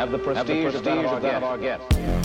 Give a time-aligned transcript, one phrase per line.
[0.00, 1.84] have the prestige, of that of our guest.
[1.90, 2.19] Grabuge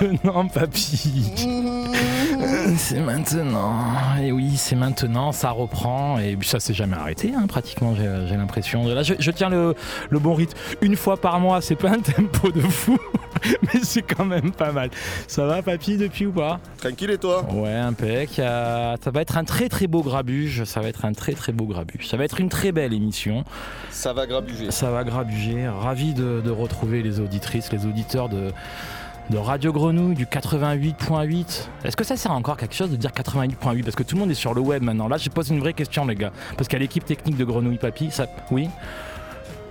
[0.00, 1.32] maintenant, papy.
[2.76, 3.74] c'est maintenant.
[4.20, 5.32] Et oui, c'est maintenant.
[5.32, 6.18] Ça reprend.
[6.18, 8.86] Et ça s'est jamais arrêté, hein, pratiquement, j'ai j'ai l'impression.
[8.86, 9.74] Là, je, je tiens le,
[10.10, 10.56] le bon rythme.
[10.80, 12.98] Une fois par mois, c'est pas un tempo de fou.
[13.62, 14.90] Mais c'est quand même pas mal.
[15.28, 16.58] Ça va, papy, depuis ou pas?
[16.78, 17.44] Tranquille et toi?
[17.52, 18.38] Ouais, impec.
[18.38, 20.64] Euh, ça va être un très très beau grabuge.
[20.64, 22.08] Ça va être un très très beau grabuge.
[22.08, 23.44] Ça va être une très belle émission.
[23.90, 24.70] Ça va grabuger.
[24.70, 25.68] Ça va grabuger.
[25.68, 28.52] Ravi de, de retrouver les auditrices, les auditeurs de,
[29.30, 31.68] de Radio Grenouille du 88.8.
[31.84, 34.30] Est-ce que ça sert encore quelque chose de dire 88.8 Parce que tout le monde
[34.30, 35.08] est sur le web maintenant.
[35.08, 36.32] Là, je pose une vraie question, les gars.
[36.56, 38.26] Parce qu'à l'équipe technique de Grenouille Papy, ça.
[38.50, 38.68] Oui?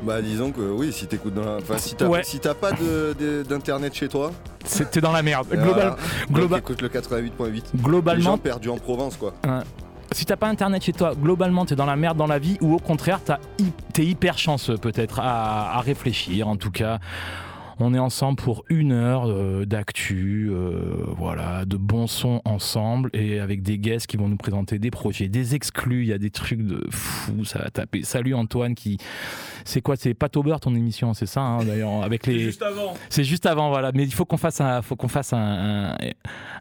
[0.03, 1.56] Bah disons que oui, si t'écoutes dans la...
[1.58, 2.22] Enfin, si t'as Ouais.
[2.23, 4.31] si t'as pas de- de- d'internet chez toi,
[4.66, 5.48] C'était dans la merde.
[5.48, 5.95] Global-
[6.30, 7.64] global- Donc, écoute le 88.8.
[7.73, 9.33] Les globalement, gens perdus en Provence quoi.
[10.11, 12.76] si t'as pas internet chez toi, globalement t'es dans la merde dans la vie ou
[12.76, 13.22] au contraire
[13.94, 16.48] t'es hyper chanceux peut-être à, à réfléchir.
[16.50, 17.00] En tout cas,
[17.80, 23.39] on est ensemble pour une heure euh, d'actu, euh, voilà, de bons sons ensemble et
[23.39, 26.04] avec des guests qui vont nous présenter des projets, des exclus.
[26.04, 28.04] Il y a des trucs de fou, ça va taper.
[28.04, 28.98] Salut Antoine qui,
[29.66, 32.39] c'est quoi, c'est Pat ton émission, c'est ça hein, d'ailleurs avec les.
[32.39, 32.94] Juste avant.
[33.10, 33.92] C'est juste avant, voilà.
[33.94, 35.98] Mais il faut qu'on fasse un, faut qu'on fasse un, un,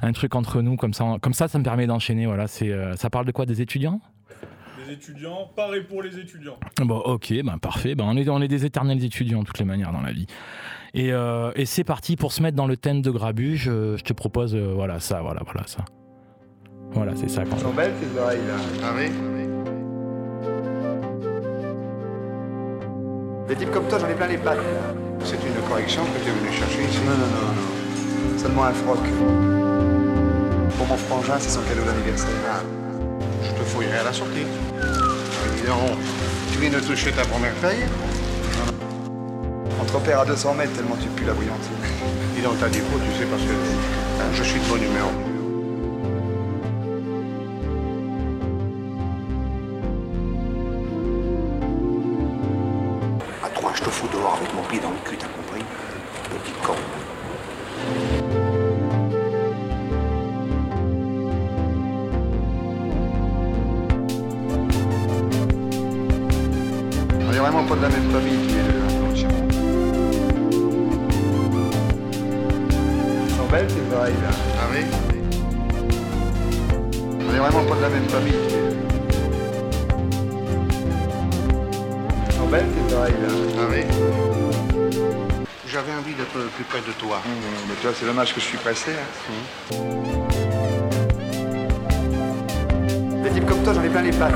[0.03, 2.27] un truc entre nous, comme ça, comme ça, ça me permet d'enchaîner.
[2.27, 4.01] Voilà, c'est, euh, ça parle de quoi Des étudiants?
[4.91, 6.59] Étudiants, pareil pour les étudiants.
[6.79, 7.95] Bon, ok, ben parfait.
[7.95, 10.27] Ben on est, on est des éternels étudiants de toutes les manières dans la vie.
[10.95, 13.65] Et, euh, et c'est parti pour se mettre dans le thème de Grabuge.
[13.65, 15.85] Je, je te propose, euh, voilà, ça, voilà, voilà, ça.
[16.93, 17.43] Voilà, c'est ça.
[17.45, 18.55] Quand sont belles tes oreilles là.
[18.85, 19.11] Ah oui
[23.49, 24.59] Des types comme toi, j'en ai plein les pattes.
[25.25, 28.39] C'est une correction que tu es venu chercher ici Non, non, non, non.
[28.39, 28.99] Seulement un froc.
[30.79, 32.31] Pour mon frangin, c'est son cadeau d'anniversaire.
[33.43, 34.47] Je te fouillerai à la sortie.
[35.57, 35.97] Évidemment.
[36.53, 37.85] Tu viens de toucher ta première feuille
[39.81, 41.73] On te repère à 200 mètres tellement tu pues la bouillantine.
[42.37, 45.09] Dis donc, t'as des faux, tu sais, parce que hein, je suis de bonne humeur.
[53.45, 55.65] À trois, je te fous dehors avec mon pied dans le cul, t'as compris?
[56.31, 56.75] Petit con.
[67.27, 68.24] On est vraiment pas de la même famille,
[74.23, 74.31] là.
[74.61, 74.85] Ah oui
[77.29, 78.35] On est vraiment pas de la même famille,
[82.55, 83.29] belles tes oreilles là.
[83.59, 83.83] Ah oui
[85.67, 87.21] J'avais envie d'être plus près de toi.
[87.69, 88.93] Mais toi, c'est dommage que je suis pressé.
[88.93, 89.77] Hein.
[93.25, 94.35] Des types comme toi, j'en ai plein les pattes.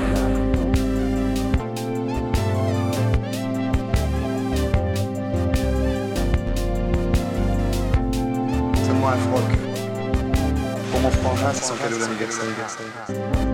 [8.87, 9.68] Seulement un froc.
[11.01, 13.48] Pour mon frangin, c'est son cadeau d'anniversaire.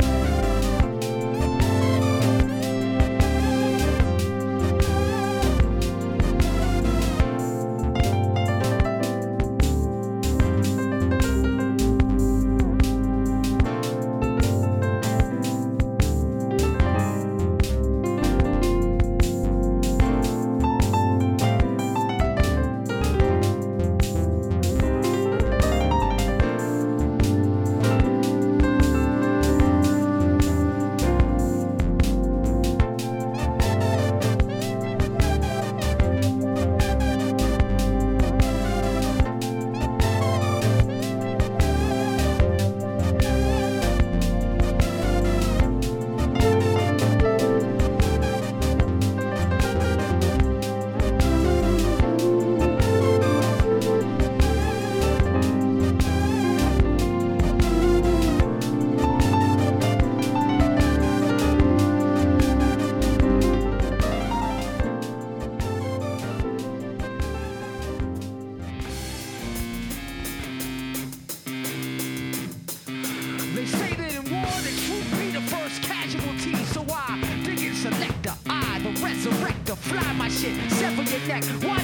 [80.69, 81.84] separate your neck.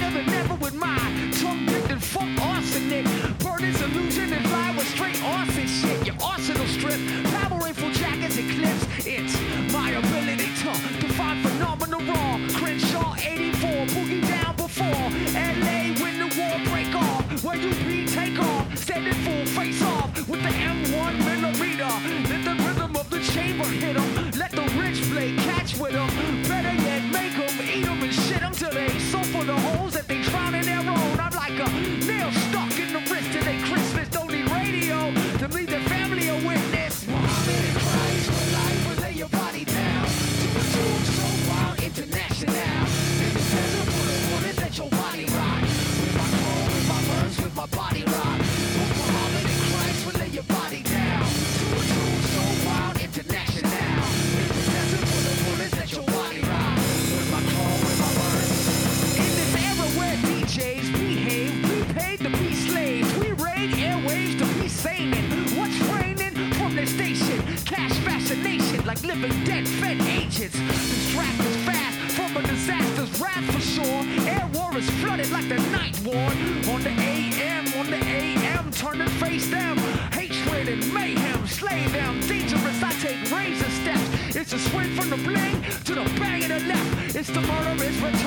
[87.33, 88.20] tomorrow is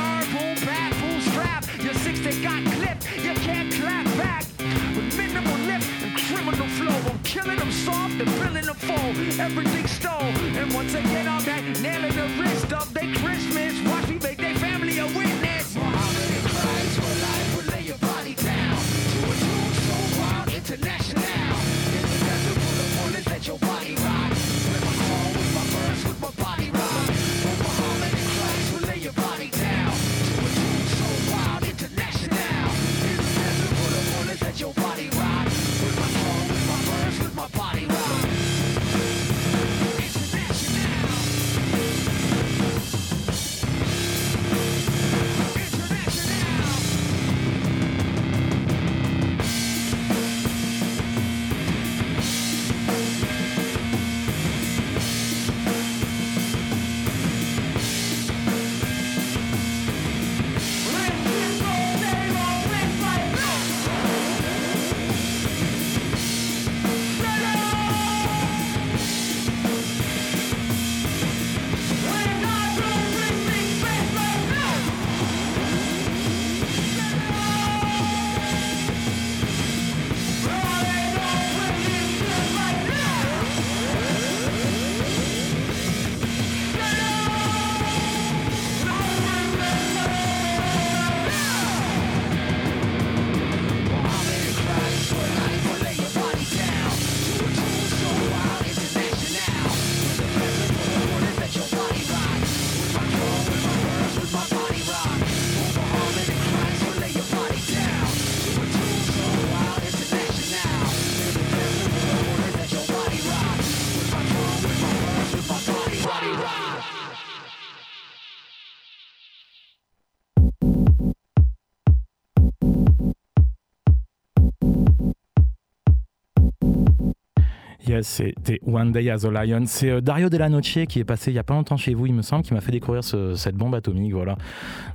[127.85, 129.63] Yes, c'était One Day as a Lion.
[129.65, 132.05] C'est euh, Dario Della Noce qui est passé il y a pas longtemps chez vous,
[132.05, 134.13] il me semble, qui m'a fait découvrir cette bombe atomique.
[134.13, 134.37] Voilà.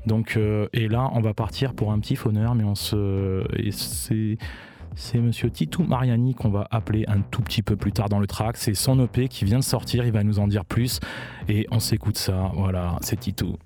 [0.06, 3.44] Donc, euh, et là, on va partir pour un petit fauneur, mais on se.
[3.72, 4.38] c'est.
[4.94, 8.26] C'est monsieur Titou Mariani qu'on va appeler un tout petit peu plus tard dans le
[8.26, 8.56] track.
[8.56, 10.98] C'est son OP qui vient de sortir, il va nous en dire plus.
[11.48, 12.50] Et on s'écoute ça.
[12.54, 13.56] Voilà, c'est Titou.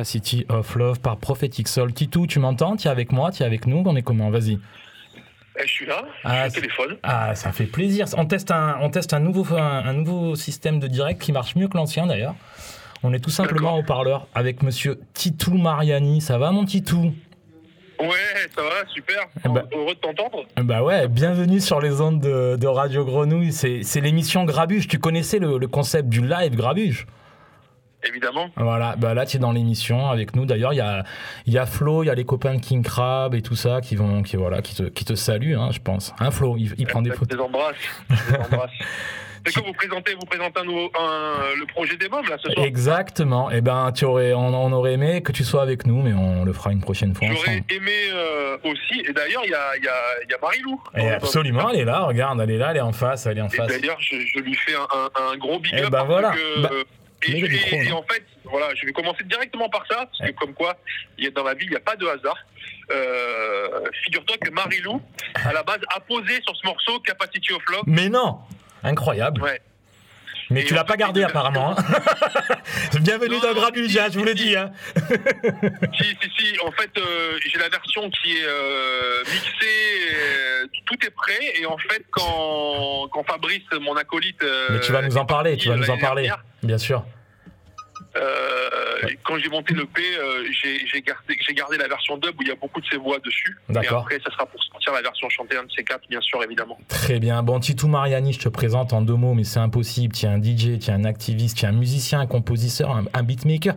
[0.00, 1.90] Capacity of Love par Prophetic Soul.
[1.94, 2.76] Titou, tu m'entends?
[2.76, 3.30] Tu es avec moi?
[3.30, 3.82] Tu es avec nous?
[3.86, 4.28] On est comment?
[4.28, 4.58] Vas-y.
[5.58, 6.96] Eh, je suis là, Ah, je suis au téléphone.
[7.02, 8.04] Ah, ça fait plaisir.
[8.18, 11.56] On teste un, on teste un nouveau, un, un nouveau système de direct qui marche
[11.56, 12.34] mieux que l'ancien d'ailleurs.
[13.02, 16.20] On est tout simplement au parleur avec monsieur Titou Mariani.
[16.20, 17.14] Ça va mon Titou?
[17.98, 18.08] Ouais,
[18.54, 19.16] ça va, super.
[19.46, 20.44] Eh ben- Heureux de t'entendre.
[20.58, 23.52] Bah ouais, bienvenue sur les ondes de, de Radio Grenouille.
[23.54, 24.88] C'est c'est l'émission Grabuge.
[24.88, 27.06] Tu connaissais le, le concept du live Grabuge?
[28.08, 28.50] Évidemment.
[28.56, 30.46] Voilà, bah là tu es dans l'émission avec nous.
[30.46, 31.04] D'ailleurs, il y a,
[31.46, 33.96] y a Flo, il y a les copains de King Crab et tout ça qui
[33.96, 36.14] vont, qui, voilà, qui, te, qui te saluent, hein, je pense.
[36.20, 37.36] Hein Flo, il, il prend des Je photos.
[37.38, 37.76] les embrasse.
[38.10, 38.70] Je les embrasse.
[39.48, 42.50] C'est quoi vous présentez, vous présentez un nouveau, un- le projet des mômes là ce
[42.50, 43.48] soir Exactement.
[43.52, 46.44] Et ben, tu aurais, on, on aurait aimé que tu sois avec nous, mais on
[46.44, 49.86] le fera une prochaine fois J'aurais aimé euh, aussi, et d'ailleurs il y a, y,
[49.86, 50.80] a, y a Marie-Lou.
[50.96, 53.42] Et absolument, elle est là, regarde, elle est là, elle est en face, elle est
[53.42, 53.68] en Et face.
[53.68, 55.90] d'ailleurs je, je lui fais un, un- un gros big Eh up.
[55.90, 56.32] ben voilà.
[56.32, 56.70] que, Bah,
[57.22, 57.46] et,
[57.84, 60.76] je- en fait, voilà, je vais commencer directement par ça, parce que comme quoi,
[61.18, 62.38] il y a, dans la vie, il n'y a pas de hasard.
[62.90, 65.00] Euh, Figure-toi que Marie-Lou,
[65.34, 67.82] à la base, a posé sur ce morceau Capacity of Love.
[67.86, 68.38] Mais non
[68.82, 69.42] Incroyable.
[69.42, 69.60] Ouais.
[70.50, 71.76] Mais Et tu l'as pas gardé apparemment.
[71.78, 71.84] hein.
[73.00, 74.56] Bienvenue Non, dans non, Grabuge, si, je vous si, dit.
[74.56, 74.70] Hein.
[75.98, 76.60] Si, si, si.
[76.64, 81.52] En fait, euh, j'ai la version qui est euh, mixée, euh, tout est prêt.
[81.60, 84.42] Et en fait, quand, quand Fabrice, mon acolyte.
[84.42, 86.30] euh, Mais tu vas nous en parler, tu vas nous en parler.
[86.62, 87.04] Bien sûr.
[88.16, 92.50] Euh, quand j'ai monté le P, euh, j'ai gardé, la version dub où il y
[92.50, 93.58] a beaucoup de ses voix dessus.
[93.68, 94.02] Et D'accord.
[94.02, 96.78] après, ça sera pour sortir la version chantée, un de ces quatre, bien sûr, évidemment.
[96.88, 97.42] Très bien.
[97.42, 100.14] Bon, Titou Mariani, je te présente en deux mots, mais c'est impossible.
[100.14, 103.04] Tu es un DJ, tu es un activiste, tu es un musicien, un compositeur, un,
[103.12, 103.74] un beatmaker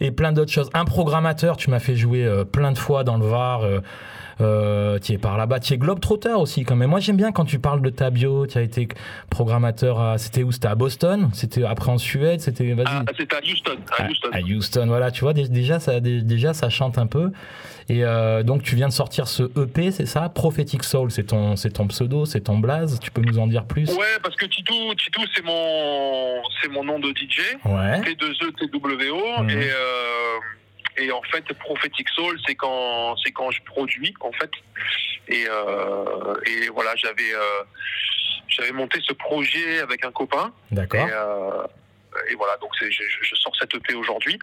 [0.00, 0.70] et plein d'autres choses.
[0.74, 3.62] Un programmateur, tu m'as fait jouer euh, plein de fois dans le Var.
[4.40, 6.90] Euh, tu es par là-bas, tu es globetrotter aussi quand même.
[6.90, 8.88] Moi j'aime bien quand tu parles de ta bio, tu as été
[9.30, 10.18] programmateur à...
[10.18, 10.52] C'était où?
[10.52, 11.30] C'était à Boston?
[11.32, 12.40] C'était après en Suède?
[12.40, 12.74] C'était...
[12.86, 13.76] Ah, C'était à Houston.
[13.98, 14.28] À Houston.
[14.32, 17.30] À Houston, voilà, tu vois, dé- déjà ça, dé- déjà, ça chante un peu.
[17.88, 20.28] Et euh, donc, tu viens de sortir ce EP, c'est ça?
[20.28, 23.00] Prophetic Soul, c'est ton, c'est ton pseudo, c'est ton blaze.
[23.00, 23.90] Tu peux nous en dire plus?
[23.90, 27.40] Ouais, parce que Titou, Titou c'est mon, c'est mon nom de DJ.
[27.64, 28.00] Ouais.
[28.02, 29.42] T2E, TWO.
[29.42, 29.50] Mhm.
[29.50, 30.38] Et, euh,
[30.96, 34.50] et en fait, Prophetic Soul, c'est quand, c'est quand je produis, en fait.
[35.28, 37.62] Et, euh, et voilà, j'avais, euh,
[38.48, 40.52] j'avais monté ce projet avec un copain.
[40.70, 41.06] D'accord.
[41.08, 41.66] Et, euh,
[42.28, 44.38] et voilà, donc je, je- je sors cette EP aujourd'hui.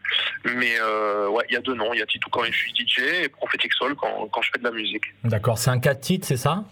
[0.45, 1.93] Mais euh, ouais, il y a deux noms.
[1.93, 4.59] Il y a Titou quand je suis DJ et Prophetic Soul quand, quand je fais
[4.59, 5.03] de la musique.
[5.25, 6.63] D'accord, c'est un 4 titres, c'est ça?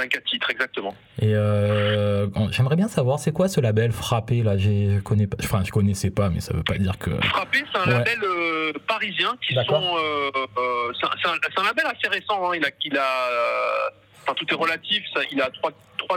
[0.00, 0.94] Un quatre titres, exactement.
[1.20, 4.56] Et euh, j'aimerais bien savoir, c'est quoi ce label Frappé là?
[4.56, 7.10] Je connais pas, enfin, je connaissais pas, mais ça veut pas dire que.
[7.26, 7.92] Frappé, c'est un Ouais.
[7.98, 9.60] label euh, parisien qui sont.
[9.96, 12.48] euh, euh, c'est un, un- un label assez récent.
[12.48, 12.54] hein.
[12.56, 13.90] Il a, il a, euh,
[14.22, 15.02] enfin tout est relatif.
[15.14, 15.72] Ça, il a 3,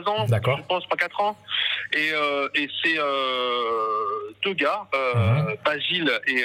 [0.07, 0.57] ans, D'accord.
[0.59, 1.37] je pense, 3-4 ans.
[1.93, 2.97] Et, euh, et c'est
[4.43, 4.85] deux gars,
[5.15, 5.55] Mhm.
[5.65, 6.43] Basile et,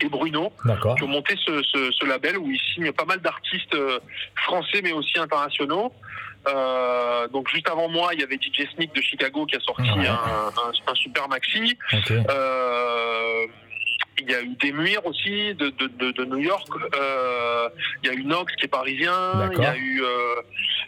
[0.00, 0.52] et Bruno,
[0.96, 3.98] qui ont monté ce, ce- ce label où ils signent pas mal d'artistes euh,
[4.36, 5.92] français mais aussi internationaux.
[6.48, 9.82] Euh, donc juste avant moi, il y avait DJ Sneak de Chicago qui a sorti
[9.82, 10.06] Ouais.
[10.06, 11.76] un, un- un super maxi.
[12.10, 13.46] Euh,
[14.22, 14.72] il y a eu des
[15.04, 16.68] aussi de, de, de, de New York.
[16.94, 17.68] Euh,
[18.02, 19.50] il y a eu Nox qui est parisien.
[19.52, 20.02] Il y a eu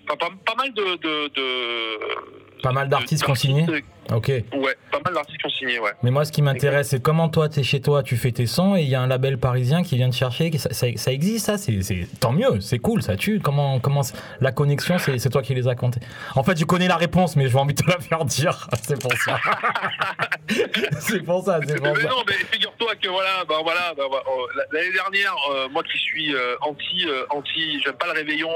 [0.07, 0.97] pas, pas mal de,
[2.63, 3.67] Pas mal d'artistes signé
[4.11, 4.29] Ok.
[4.29, 4.45] Ouais,
[4.91, 5.93] pas mal d'artistes qui ont signé, ouais.
[6.03, 8.47] Mais moi, ce qui m'intéresse, c'est comment toi, tu es chez toi, tu fais tes
[8.47, 10.51] sons et il y a un label parisien qui vient te chercher.
[10.59, 11.81] Ça, ça- ça existe, ça c'est,
[12.21, 13.41] Tant mieux, c'est cool, ça tue.
[13.41, 14.03] Comment, comment
[14.41, 16.01] la connexion, c'est, toi qui les as comptés
[16.35, 18.69] En fait, je connais la réponse, mais je vais envie de te la faire dire.
[18.83, 19.39] C'est pour ça.
[20.99, 22.09] c'est pour ça, c'est pour Mais ça.
[22.09, 26.35] non, mais figure-toi que voilà, ben voilà, ben oh, l'année dernière, euh, moi qui suis
[26.35, 28.51] euh, anti, euh, anti, j'aime pas le réveillon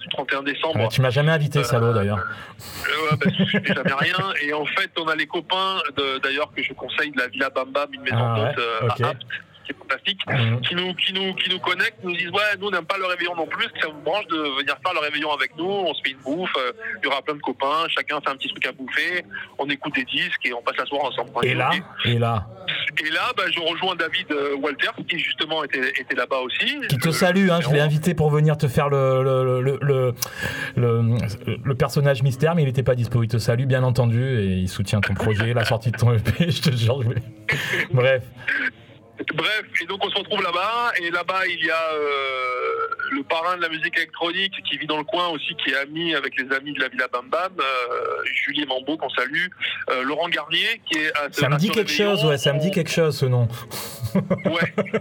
[0.00, 0.76] du 31 décembre.
[0.80, 2.18] Ouais, tu m'as jamais invité, salaud, d'ailleurs.
[2.18, 4.33] Ouais, bah, je jamais rien.
[4.42, 7.50] Et en fait, on a les copains, de- d'ailleurs, que je conseille de la Villa
[7.50, 9.22] Bamba, une maison Ah d'hôte euh, à Apt,
[9.72, 10.60] fantastique, Mhm.
[10.60, 13.06] qui, nous, qui, nous, qui nous connectent, nous disent Ouais, nous, on n'aime pas le
[13.06, 15.64] réveillon non plus, que ça vous branche de venir faire le réveillon avec nous.
[15.64, 16.72] On se fait une bouffe, euh,
[17.02, 19.24] il y aura plein de copains, chacun fait un petit truc à bouffer,
[19.58, 21.30] on écoute des disques et on passe la soirée ensemble.
[21.42, 21.70] Et là,
[22.04, 22.46] et là,
[23.04, 26.76] Et là, bah, je rejoins David euh, Walter, qui justement était, était là-bas aussi.
[26.88, 30.14] qui te salue, hein, je l'ai invité pour venir te faire le, le, le, le,
[30.76, 31.18] le-
[31.64, 33.22] le personnage mystère, mais il n'était pas dispo.
[33.22, 36.50] Il te salue, bien entendu, et il soutient ton projet, la sortie de ton EP,
[36.50, 37.00] je te jure.
[37.92, 38.22] Bref.
[39.34, 43.56] Bref, et donc on se retrouve là-bas, et là-bas il y a euh, le parrain
[43.56, 46.52] de la musique électronique qui vit dans le coin aussi, qui est ami avec les
[46.54, 49.46] amis de la Villa Bam Bam, euh, Julie Mambeau qu'on salue,
[49.90, 52.72] euh, Laurent Garnier qui est à Ça me dit quelque chose, ouais, ça me dit
[52.72, 53.46] quelque chose ce nom.
[54.46, 54.74] Ouais.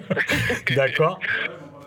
[0.76, 1.20] D'accord.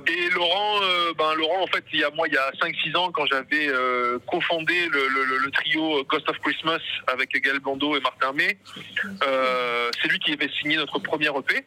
[0.09, 2.97] Et Laurent, euh, ben Laurent, en fait, il y a moi, il y a 5-6
[2.97, 7.59] ans, quand j'avais euh, cofondé le, le- le- le trio Ghost of Christmas avec Gaël
[7.59, 8.57] Blondeau et Martin May,
[9.27, 11.65] euh, c'est lui qui avait signé notre premier EP.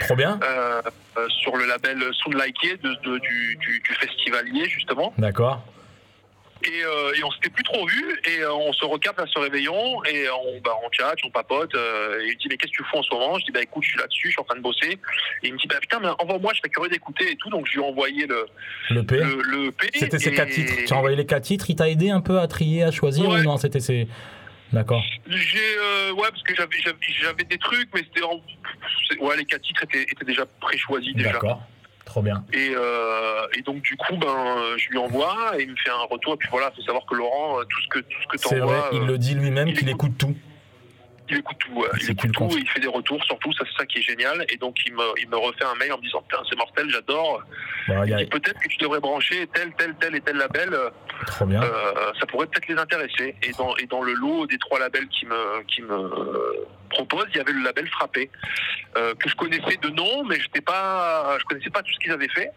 [0.00, 0.38] Trop bien.
[0.42, 0.80] euh,
[1.18, 5.12] euh, sur le label Soundlike de, de- du, du, du festivalier justement.
[5.18, 5.62] D'accord.
[6.64, 9.38] Et, euh, et on s'était plus trop vu et euh, on se recapte à ce
[9.38, 11.72] réveillon et on, bah, on chat, on papote.
[11.76, 13.38] euh, et il me dit mais qu'est-ce que tu fais en ce moment?
[13.38, 14.90] Je dis bah écoute je suis là-dessus, je suis en train de bosser.
[14.90, 14.98] Et
[15.46, 17.48] il me dit bah putain mais envoie-moi, je serais curieux d'écouter et tout.
[17.50, 18.46] Donc je lui ai envoyé le
[18.90, 19.18] Le P.
[19.18, 19.86] le, le EP.
[19.94, 20.72] C'était et quatre titres.
[20.84, 21.66] Tu as envoyé les quatre titres.
[21.70, 23.38] Il t'a aidé un peu à trier, à choisir Ouais.
[23.40, 23.56] ou non?
[23.56, 24.08] C'était ces.
[24.72, 25.02] D'accord.
[25.28, 28.40] J'ai euh, ouais parce que j'avais des trucs mais c'était en-
[29.24, 31.32] ouais les quatre titres étaient, étaient déjà préchoisis déjà.
[31.32, 31.62] D'accord.
[32.04, 32.42] Trop bien.
[32.54, 35.90] Et, euh, et donc du coup, ben, euh, je lui envoie et il me fait
[35.90, 36.34] un retour.
[36.34, 38.58] Et puis voilà, faut savoir que Laurent, euh, tout ce que tout ce que C'est
[38.60, 40.34] vrai, t'envoies, il euh, le dit lui-même il qu'il écoute tout.
[41.30, 41.72] Il écoute tout.
[41.72, 41.88] ouais.
[42.00, 43.22] Il écoute tout et il fait des retours.
[43.24, 44.44] Surtout, ça c'est ça qui est génial.
[44.48, 46.88] Et donc il me il me refait un mail en me disant putain c'est mortel,
[46.90, 47.42] j'adore.
[47.88, 50.72] A- Et peut-être que tu devrais brancher tel tel tel et tel label.
[50.74, 50.90] euh,
[51.26, 51.62] Trop bien.
[51.62, 53.34] euh, ça pourrait peut-être les intéresser.
[53.42, 57.26] Et dans, et dans le lot des trois labels qui me, qui me euh, proposent,
[57.30, 58.30] il y avait le label Frappé,
[58.96, 62.12] euh, que je connaissais de nom, mais j'étais pas, je connaissais pas tout ce qu'ils
[62.12, 62.50] avaient fait.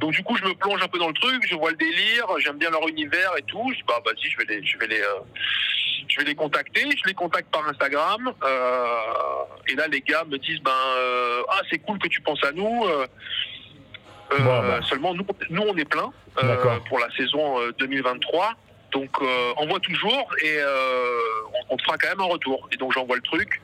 [0.00, 2.26] Donc du coup, je me plonge un peu dans le truc, je vois le délire,
[2.38, 3.66] j'aime bien leur univers et tout.
[3.72, 5.20] Je dis bah vas-y, je vais les, je vais les, euh,
[6.08, 6.82] je vais les contacter.
[6.82, 8.13] Je les contacte par Instagram.
[8.44, 12.42] Euh, et là, les gars me disent ben euh, ah c'est cool que tu penses
[12.44, 12.84] à nous.
[12.86, 13.06] euh,
[14.38, 14.80] Bon, bah.
[14.88, 16.10] Seulement nous, nous on est plein
[16.88, 18.52] pour la saison euh, 2023.
[18.92, 20.58] Donc euh, envoie toujours et
[21.68, 22.68] on, on te fera quand même un retour.
[22.72, 23.60] Et donc j'envoie le truc.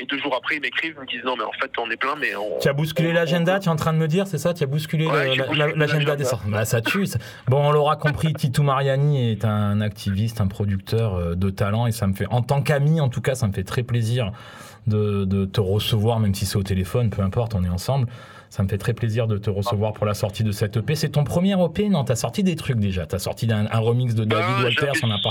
[0.00, 1.96] Et deux jours après, ils m'écrivent, ils me disent non mais en fait on est
[1.96, 4.38] plein, mais on, Tu as bousculé l'agenda, tu es en train de me dire, c'est
[4.38, 4.54] ça?
[4.54, 5.36] Tu as bousculé Ouais,
[5.76, 6.48] l'agenda des sorties.
[6.50, 7.06] Bah, ça tue.
[7.06, 7.18] ça.
[7.48, 11.92] Bon, on l'aura compris, Titou Mariani est un activiste, un producteur euh, de talent et
[11.92, 14.32] ça me fait, en tant qu'ami en tout cas, ça me fait très plaisir
[14.86, 18.06] de, de te recevoir, même si c'est au téléphone, peu importe, on est ensemble.
[18.48, 20.96] Ça me fait très plaisir de te recevoir pour la sortie de cette EP.
[20.96, 23.06] C'est ton premier EP Non, t'as sorti des trucs déjà.
[23.06, 25.30] T'as sorti un, un remix de David Ben, Walters, on n'a pas.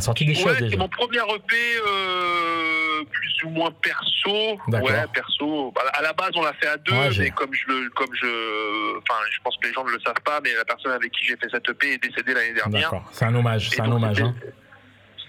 [0.00, 1.54] Sorti- T'as sorti des Ouais, choses c'est mon premier EP
[1.86, 4.58] euh, plus ou moins perso.
[4.68, 4.88] D'accord.
[4.90, 5.72] Ouais, perso.
[5.74, 8.14] Bah, À la base, on l'a fait à deux, Ouais, mais comme je le, comme
[8.14, 11.10] je, enfin, je pense que les gens ne le savent pas, mais la personne avec
[11.12, 12.90] qui j'ai fait cette EP est décédée l'année dernière.
[12.90, 13.08] D'accord.
[13.12, 13.70] C'est un hommage.
[13.70, 14.20] C'est Et un hommage.
[14.20, 14.34] hein.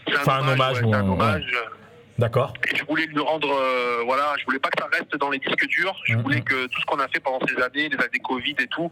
[0.07, 1.53] C'est Enfin, un hommage, ouais, un- un hommage.
[2.17, 2.51] D'accord.
[2.71, 5.37] Et je voulais le rendre, euh, voilà, je voulais pas que ça reste dans les
[5.37, 5.95] disques durs.
[6.05, 6.21] Je Mhm.
[6.23, 8.91] voulais que tout ce qu'on a fait pendant ces années, les années Covid et tout,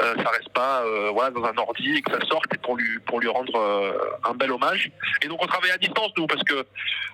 [0.00, 2.76] euh, ça reste pas, euh, voilà, dans un ordi et que ça sorte et pour
[2.76, 3.92] lui, pour lui rendre euh,
[4.28, 4.90] un bel hommage.
[5.22, 6.66] Et donc on travaille à distance nous parce que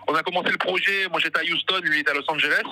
[0.08, 1.06] on a commencé le projet.
[1.10, 2.62] Moi j'étais à Houston, lui il était à Los Angeles.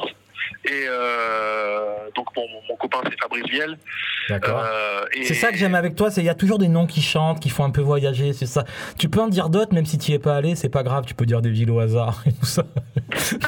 [0.65, 3.79] Et euh, donc bon, mon, mon copain c'est Fabrice Viel.
[4.29, 4.63] D'accord.
[4.65, 7.03] Euh, C'est ça que j'aime avec toi, c'est il y a toujours des noms qui
[7.03, 8.65] chantent, qui font un peu voyager, c'est ça.
[8.99, 11.05] Tu peux en dire d'autres, même si tu y es pas allé, c'est pas grave,
[11.07, 12.65] tu peux dire des villes au hasard et tout ça.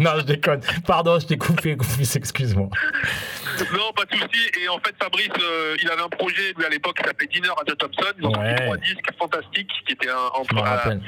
[0.00, 0.60] non, je déconne.
[0.86, 1.76] Pardon, je t'ai coupé,
[2.14, 2.68] excuse-moi.
[3.72, 4.50] Non, pas de souci.
[4.62, 7.50] Et en fait, Fabrice, euh, il avait un projet, lui, à l'époque, qui s'appelait Dinner
[7.60, 8.12] à The Thompson.
[8.18, 8.54] Ils ont Ouais.
[8.56, 11.00] trois disques fantastiques, qui étaient un, à- rappelle.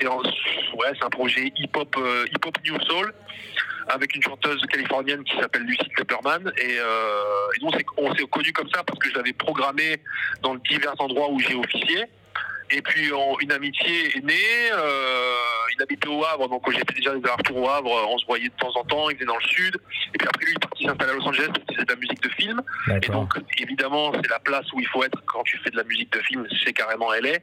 [0.00, 1.96] c'est un, ouais, c'est un projet hip-hop,
[2.34, 3.12] hip-hop New Soul,
[3.88, 6.52] avec une chanteuse californienne qui s'appelle Lucy Pepperman.
[6.56, 7.22] Et, euh,
[7.56, 9.98] et nous, on s'est- on s'est connus comme ça parce que je l'avais programmé
[10.42, 12.04] dans divers endroits où j'ai officié.
[12.70, 14.70] Et puis on- une amitié est née.
[14.72, 15.34] euh,
[15.76, 17.90] il habitait au Havre, donc j'ai fait déjà des allers-retours au Havre.
[18.10, 19.10] On se voyait de temps en temps.
[19.10, 19.76] Il venait dans le sud.
[20.14, 21.92] Et puis après lui, il est parti s'installer à Los Angeles parce qu'il faisait de
[21.92, 22.62] la musique de film.
[22.88, 25.84] Et donc évidemment, c'est la place où il faut être quand tu fais de la
[25.84, 26.46] musique de film.
[26.64, 27.38] C'est carrément LA.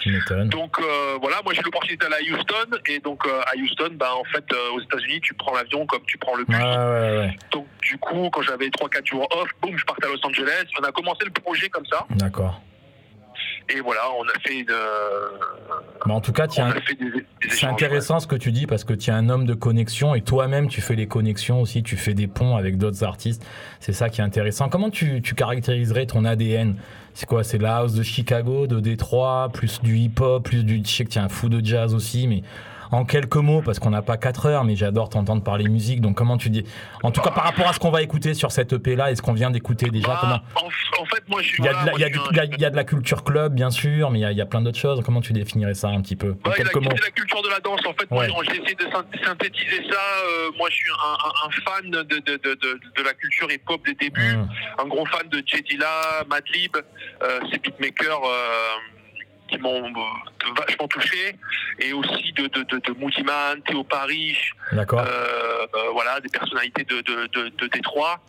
[0.00, 0.48] tu m'étonnes.
[0.48, 2.78] Donc euh, voilà, moi j'ai l'opportunité d'aller à Houston.
[2.86, 6.02] Et donc euh, à Houston, bah en fait euh, aux États-Unis, tu prends l'avion comme
[6.06, 6.56] tu prends le bus.
[6.56, 10.10] Ouais, ouais, ouais, Donc du coup, quand j'avais 3-4 jours off, boum, je partais à
[10.10, 10.64] Los Angeles.
[10.80, 12.06] On a commencé le projet comme ça.
[12.10, 12.60] d'accord.
[13.68, 15.28] Et voilà, on a fait une, euh,
[16.06, 16.54] Mais en tout cas, des
[17.48, 20.20] C'est intéressant ce que tu dis parce que tu es un homme de connexion et
[20.20, 23.44] toi-même tu fais les connexions aussi, tu fais des ponts avec d'autres artistes.
[23.80, 24.68] C'est ça qui est intéressant.
[24.68, 26.76] Comment tu, tu caractériserais ton ADN
[27.14, 27.42] C'est quoi?
[27.42, 30.80] C'est la house de Chicago, de Détroit, plus du hip-hop, plus du.
[30.84, 32.42] Je sais que tu es un fou de jazz aussi, mais
[32.90, 36.00] en quelques mots, parce qu'on n'a pas 4 heures, mais j'adore t'entendre parler musique.
[36.00, 36.64] Donc comment tu dis
[37.02, 39.22] En tout cas, par rapport à ce qu'on va écouter sur cette EP-là et ce
[39.22, 41.62] qu'on vient d'écouter déjà, Bah, comment en, en fait, moi je suis.
[41.62, 43.70] il y, a de la, moi, y a un- a- de la culture club, bien
[43.70, 45.02] sûr, mais il y a, il y a plein d'autres choses.
[45.04, 46.34] Comment tu définirais ça un petit peu
[46.80, 47.80] mots quitté la culture de la danse.
[47.86, 48.28] En fait, Ouais.
[48.28, 49.98] moi, essayé de syn- synthétiser ça.
[49.98, 53.50] Euh, moi, je suis un, un- un fan de, de, de, de, de la culture
[53.50, 54.36] hip-hop des débuts.
[54.36, 54.48] Mmh.
[54.82, 55.86] Un gros fan de Jay Dilla,
[56.28, 58.95] Madlib, euh, ces beatmakers euh,
[59.48, 61.36] qui m'ont euh, vachement touché.
[61.78, 63.86] Et aussi de, de, de, de Théo
[64.72, 65.00] D'accord.
[65.00, 68.20] euh, euh, voilà, des personnalités de, de, de, Détroit.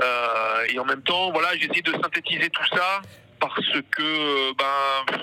[0.00, 3.02] Euh, et en même temps, voilà, j'ai essayé de synthétiser tout ça
[3.38, 5.16] parce que, euh, ben,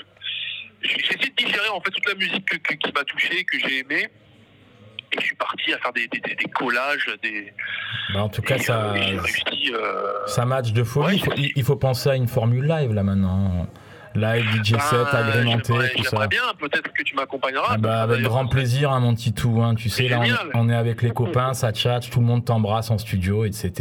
[0.83, 3.79] essayé de digérer en fait toute la musique que- que- qui m'a touché, que j'ai
[3.79, 4.09] aimé.
[5.11, 6.19] Et je suis parti à faire des, des,
[6.53, 7.51] collages, des.
[8.13, 9.73] Bah, en tout cas, et, ça, réussi.
[10.27, 11.05] ça match de folie.
[11.07, 13.67] Ouais, il, faut, il faut penser à une formule live là maintenant.
[14.19, 16.27] Live, DJ Ben, set, agrémenté, tout ça.
[16.27, 17.67] Bien, peut-être que tu m'accompagneras.
[17.71, 19.62] Ah bah, avec grand plaisir, hein, mon Titou.
[19.62, 20.21] Hein, tu sais, là,
[20.53, 23.71] on, est avec les copains, ça tchatche, tout le monde t'embrasse en studio, etc.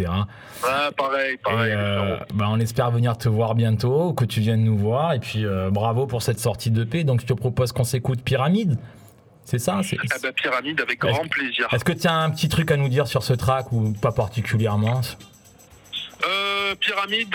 [0.62, 1.70] Ouais, pareil, pareil.
[1.72, 5.12] Et, euh, bah, on espère venir te voir bientôt, que tu viennes nous voir.
[5.12, 7.04] Et puis, euh, bravo pour cette sortie de paix.
[7.04, 8.78] Donc, je te propose qu'on s'écoute Pyramide.
[9.44, 11.68] C'est ça c'est- Ah bah, pyramide, avec grand plaisir.
[11.72, 14.12] Est-ce que tu as un petit truc à nous dire sur ce track ou pas
[14.12, 15.00] particulièrement?
[16.68, 17.34] Euh, pyramide,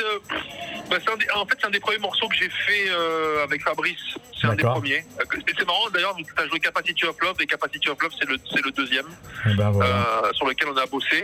[0.90, 3.44] bah, c'est un des- en fait, c'est un des premiers morceaux que j'ai fait euh,
[3.44, 3.98] avec Fabrice.
[4.40, 5.00] C'est un des premiers.
[5.20, 8.28] Euh, c'est marrant d'ailleurs, tu as joué Capacity of Love, et Capacity of Love, c'est
[8.28, 9.06] le, le deuxième
[9.50, 10.22] Eh ben voilà.
[10.26, 11.24] euh, sur lequel on a bossé.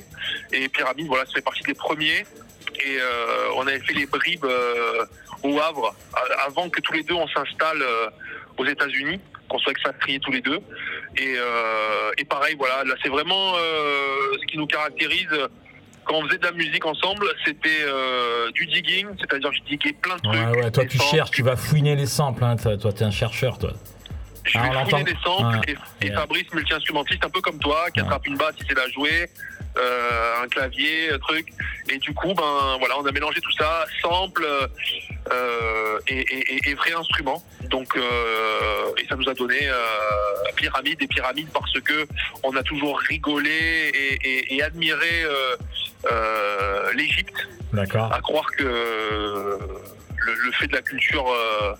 [0.51, 2.25] Et Pyramide, voilà, ça fait partie des premiers.
[2.85, 2.97] Et
[3.55, 4.45] on avait fait les bribes
[5.43, 5.93] au Havre
[6.45, 7.83] avant que tous les deux on s'installe
[8.57, 9.19] aux États-Unis,
[9.49, 10.59] qu'on soit expatriés tous les deux.
[11.17, 15.27] Et, euh, et pareil, voilà, là c'est vraiment euh, ce qui nous caractérise.
[16.09, 20.15] Quand on faisait de la musique ensemble, c'était euh, du digging, c'est-à-dire je diguais plein
[20.15, 20.33] de trucs.
[20.33, 22.43] Ouais, ouais, toi, tu samples, cherches, tu vas fouiner les samples.
[22.43, 23.73] Hein, toi, t'es un chercheur, toi.
[24.43, 26.15] Je Ah, vais fouiner des samples et, et Ouais.
[26.15, 29.29] Fabrice, multi-instrumentiste, un peu comme toi, qui attrape une basse, il sait la jouer,
[30.43, 31.47] un clavier, un truc.
[31.91, 34.45] Et du coup, ben voilà, on a mélangé tout ça, sample
[35.31, 37.43] euh, et, et, et- et vrai instrument.
[37.69, 38.01] Donc, euh,
[38.97, 39.75] et ça nous a donné euh,
[40.55, 42.07] pyramide et pyramide parce que
[42.43, 43.49] on a toujours rigolé
[43.93, 45.55] et, et- et admiré euh,
[46.11, 48.11] euh, l'Égypte D'accord.
[48.13, 49.57] à croire que euh,
[50.25, 51.73] le, le fait de la culture, euh,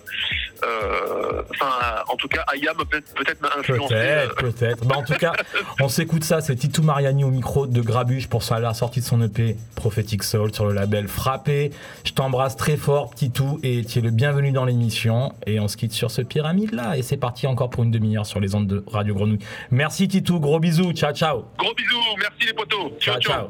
[0.64, 1.70] euh, enfin,
[2.08, 3.94] en tout cas, Ayam peut-être peut-être m'a influencé.
[3.94, 4.84] Peut-être, euh, peut-être.
[4.86, 5.32] Bah, en tout cas,
[5.80, 6.40] on s'écoute ça.
[6.40, 10.22] C'est Titou Mariani au micro de Grabuche pour sa- la sortie de son EP Prophetic
[10.22, 11.70] Soul sur le label Frappé.
[12.04, 15.32] Je t'embrasse très fort, Titou, et tu es le bienvenu dans l'émission.
[15.46, 16.96] Et on se quitte sur ce pyramide là.
[16.96, 19.38] Et c'est parti encore pour une demi-heure sur les ondes de Radio Grenouille.
[19.70, 20.40] Merci, Titou.
[20.40, 20.92] Gros bisous.
[20.92, 21.44] Ciao, ciao.
[21.58, 22.92] Gros bisous, merci les potos.
[23.00, 23.48] Ciao, ciao.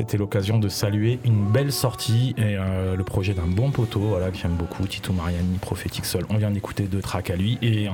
[0.00, 4.30] C'était l'occasion de saluer une belle sortie et euh, le projet d'un bon poteau, voilà,
[4.30, 6.24] que j'aime beaucoup, Tito Mariani, Prophétique Sol.
[6.30, 7.86] On vient d'écouter deux tracks à lui et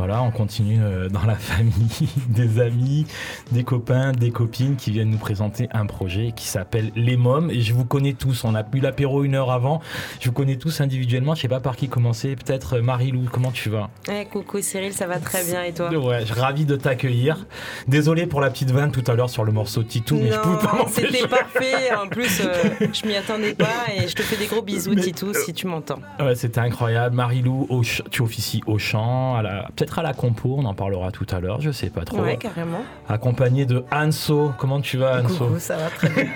[0.00, 3.06] voilà, on continue euh, dans la famille, des amis,
[3.52, 7.50] des copains, des copines qui viennent nous présenter un projet qui s'appelle Les Mômes.
[7.50, 8.44] Et je vous connais tous.
[8.44, 9.80] On a eu l'apéro une heure avant.
[10.20, 11.34] Je vous connais tous individuellement.
[11.34, 12.34] Je sais pas par qui commencer.
[12.34, 13.90] Peut-être euh, Marie-Lou, comment tu vas?
[14.10, 15.90] Eh, coucou Cyril, ça va très bien et toi?
[15.92, 17.46] Ouais, je suis ravi de t'accueillir.
[17.88, 20.42] Désolé pour la petite vanne tout à l'heure sur le morceau Titou, mais je Non,
[20.42, 21.90] pouvais pas c'était parfait.
[22.02, 22.54] En plus, euh,
[22.92, 25.66] je m'y attendais pas et je te fais des gros bisous, Mais- Titou, si tu
[25.66, 25.98] m'entends.
[26.18, 27.14] Ouais, c'était incroyable.
[27.16, 31.10] Marie-Lou, au tu officies au chant, à la- peut-être à la compo, on en parlera
[31.10, 32.20] tout à l'heure, je sais pas trop.
[32.20, 32.82] Ouais, carrément.
[33.08, 34.52] Accompagné de Anso.
[34.58, 35.46] Comment tu vas, Anso?
[35.46, 36.24] Coucou, ça va très bien.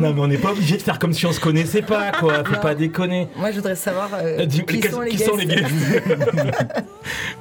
[0.00, 2.44] Non, mais on n'est pas obligé de faire comme si on se connaissait pas, quoi.
[2.44, 2.60] Faut Non.
[2.60, 3.28] pas déconner.
[3.36, 5.28] Moi, je voudrais savoir euh, Euh, qui, sont les qui guests.
[5.30, 5.66] sont les guests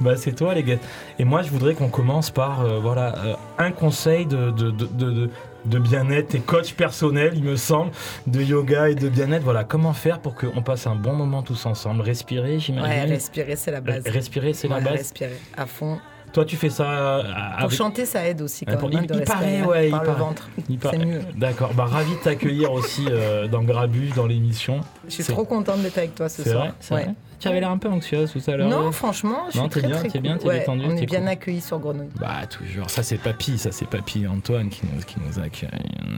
[0.01, 0.77] Bah, c'est toi, les gars.
[1.19, 4.85] Et moi, je voudrais qu'on commence par euh, voilà, euh, un conseil de, de, de,
[4.87, 5.29] de-
[5.65, 7.91] de- bien-être et coach personnel, il me semble,
[8.27, 9.43] de yoga et de bien-être.
[9.43, 12.01] Voilà, comment faire pour qu'on passe un bon moment tous ensemble?
[12.01, 12.89] Respirer, j'imagine?
[12.89, 14.03] Ouais, respirer, c'est la base.
[14.07, 14.93] Respirer, c'est la base?
[14.97, 15.99] Respirer à fond.
[16.31, 17.23] Toi, tu fais ça euh,
[17.61, 18.99] Pour chanter, ça aide aussi quand pour- même.
[18.99, 20.19] hein, il- de il paraît, respirer ouais, il le paraît.
[20.19, 20.49] ventre.
[20.91, 21.21] C'est mieux.
[21.35, 21.73] D'accord.
[21.73, 24.81] Bah, ravi de t'accueillir aussi euh, dans Grabuge, dans l'émission.
[25.07, 26.67] Je suis trop contente d'être avec toi ce soir.
[26.89, 27.03] vrai, Ouais.
[27.05, 27.13] vrai.
[27.39, 28.69] Tu avais l'air un peu anxieuse tout à l'heure.
[28.69, 30.41] Non, franchement, je Non, suis t'es très bien, très t'es bien, cool.
[30.41, 31.27] t'es Ouais, détendu, On t'es est bien cool.
[31.29, 32.09] accueillis sur Grenouille.
[32.19, 35.69] Bah toujours, ça c'est Papy, ça c'est Papy Antoine qui nous, qui nous accueille.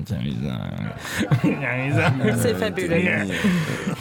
[0.06, 0.58] Tiens, Lisa.
[2.42, 3.02] C'est fabuleux.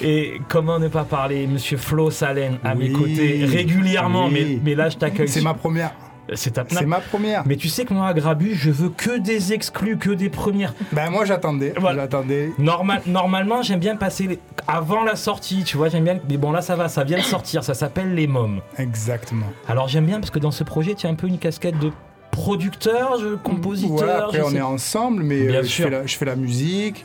[0.02, 4.58] Et comment ne pas parler, Monsieur Flo Salen à mes côtés régulièrement, Oui.
[4.62, 5.28] mais, mais là je t'accueille.
[5.28, 5.92] C'est ma première.
[6.34, 7.42] C'est ta C'est ma première.
[7.46, 10.74] Mais tu sais que moi à Grabu, je veux que des exclus, que des premières.
[10.92, 11.72] Ben moi j'attendais.
[11.78, 12.02] Voilà.
[12.02, 12.50] J'attendais.
[12.58, 14.38] Normal, normalement, j'aime bien passer les-
[14.68, 16.18] avant la sortie, tu vois, j'aime bien.
[16.28, 18.60] Mais bon, là, ça va, ça vient de sortir, ça s'appelle Les Mômes.
[18.78, 19.46] Exactement.
[19.68, 21.90] Alors, j'aime bien parce que dans ce projet, tu as un peu une casquette de
[22.30, 23.96] producteur, je- compositeur.
[23.96, 26.36] Voilà, après je on sais- est ensemble, mais euh, je, fais la, je fais la
[26.36, 27.04] musique.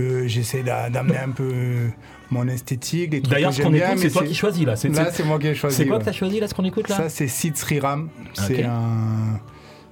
[0.00, 1.88] euh, J'essaie d'a- d'amener un peu
[2.30, 4.76] mon esthétique, les D'ailleurs, ce qu'on écoute, c'est toi qui choisis là.
[4.76, 5.76] C'est Là, c'est- moi qui ai choisi.
[5.76, 8.08] c'est quoi que tu as choisi là, ce qu'on écoute là Ça, c'est Sid Sriram.
[8.34, 9.40] C'est un.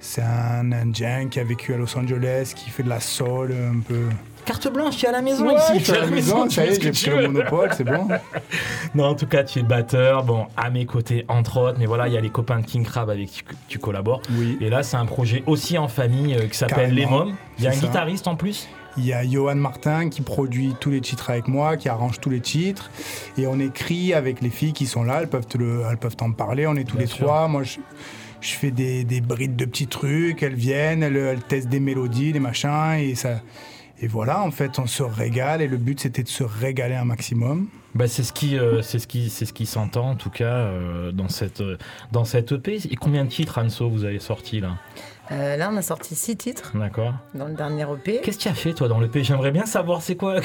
[0.05, 3.79] C'est un Indien qui a vécu à Los Angeles, qui fait de la soul un
[3.79, 4.09] peu.
[4.43, 5.79] Carte blanche, tu es à la maison Ouais, ici.
[5.79, 8.09] je suis à la maison, tu ça y est, j'ai pris le monopole, c'est bon.
[8.95, 12.09] Non, en tout cas, tu es batteur, bon, à mes côtés, entre autres, mais voilà,
[12.09, 14.21] il y a les copains de King Crab avec qui tu, collabores.
[14.31, 14.57] Oui.
[14.59, 17.05] Et là, c'est un projet aussi en famille euh, qui s'appelle Les.
[17.05, 17.33] Mômes.
[17.57, 17.79] Il y a un ça.
[17.87, 18.67] guitariste en plus.
[18.97, 22.29] Il y a Johan Martin qui produit tous les titres avec moi, qui arrange tous
[22.29, 22.91] les titres.
[23.37, 26.15] Et on écrit avec les filles qui sont là, elles peuvent te le- elles peuvent
[26.15, 26.67] t'en parler.
[26.67, 27.25] On est tous Bien les sûr.
[27.25, 27.47] trois.
[27.47, 27.79] Moi, je,
[28.41, 30.43] je fais des, des brides de petits trucs.
[30.43, 32.93] Elles viennent, elles, elles testent des mélodies, des machins.
[32.99, 33.41] Et, ça,
[33.99, 35.61] et voilà, en fait, on se régale.
[35.63, 37.67] Et le but, c'était de se régaler un maximum.
[37.95, 40.45] Bah, c'est ce qui, euh, c'est ce qui, c'est ce qui s'entend en tout cas
[40.45, 41.77] euh, dans cette, euh,
[42.11, 42.79] dans cette EP.
[42.89, 44.77] Et combien de titres Anso vous avez sorti là?
[45.31, 47.13] Euh, là, on a sorti six titres D'accord.
[47.33, 48.19] dans le dernier EP.
[48.21, 50.35] Qu'est-ce que tu as fait toi dans l'EP J'aimerais bien savoir c'est quoi?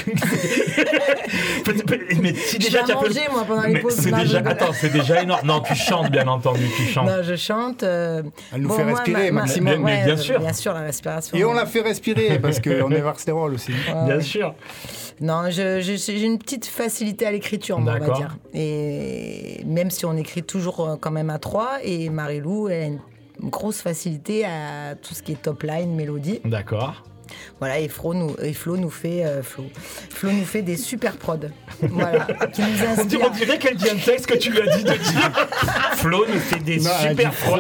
[2.23, 4.07] mais si déjà tu as fait- manger, moi, pendant les Mais pauses.
[4.07, 5.47] Non, déjà, attends, c'est déjà énorme.
[5.47, 7.07] Non, tu chantes bien entendu, tu chantes.
[7.09, 7.83] Non, je chante.
[7.83, 9.73] euh, Elle nous bon, fait moi, respirer, ma- ma- maximum.
[9.73, 10.41] Mais- mais ouais, bien sûr.
[10.41, 11.37] Bien sûr, la respiration.
[11.37, 13.73] Et on l'a fait respirer parce qu'on est Varsterol aussi.
[13.73, 14.23] Ouais, Bien ouais.
[14.23, 14.55] sûr.
[15.21, 18.37] Non, je- je- j'ai une petite facilité à l'écriture, moi, on va dire.
[18.55, 22.87] Et même si on écrit toujours euh, quand même à trois, et Marie-Lou, elle a
[22.87, 23.01] une
[23.43, 26.41] grosse facilité à tout ce qui est top line, mélodie.
[26.45, 27.05] D'accord.
[27.61, 29.65] Voilà, et Flo nous, et Flo nous fait euh, Flo.
[30.11, 31.37] Flo nous fait des super prods.
[31.83, 33.21] Voilà, qui nous On dirait, inspirent.
[33.27, 35.49] on dirait qu'elle dit un texte que tu lui as dit de dire.
[35.97, 37.57] Flo nous fait des Non, elle a super dit fro.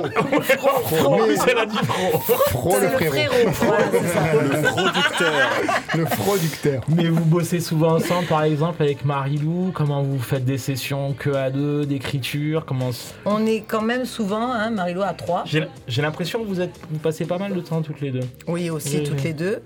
[0.96, 2.18] Fro, Oui, mais- elle a dit fro.
[2.48, 3.12] Fro le le frérot.
[3.12, 3.50] frérot.
[3.61, 4.20] Voilà, c'est ça.
[4.42, 5.50] Le producteur.
[5.96, 6.85] Le producteur.
[6.88, 9.72] Mais vous bossez souvent ensemble, par exemple, avec Marie-Lou.
[9.74, 12.64] Comment vous faites des sessions que à deux, d'écriture?
[12.66, 12.90] Comment
[13.24, 15.42] On est quand même souvent, hein, Marie-Lou à trois.
[15.46, 18.20] J'ai j'ai l'impression que vous êtes, vous passez pas mal de temps toutes les deux.
[18.46, 19.24] Oui, aussi, Oui, toutes oui.
[19.24, 19.57] les deux.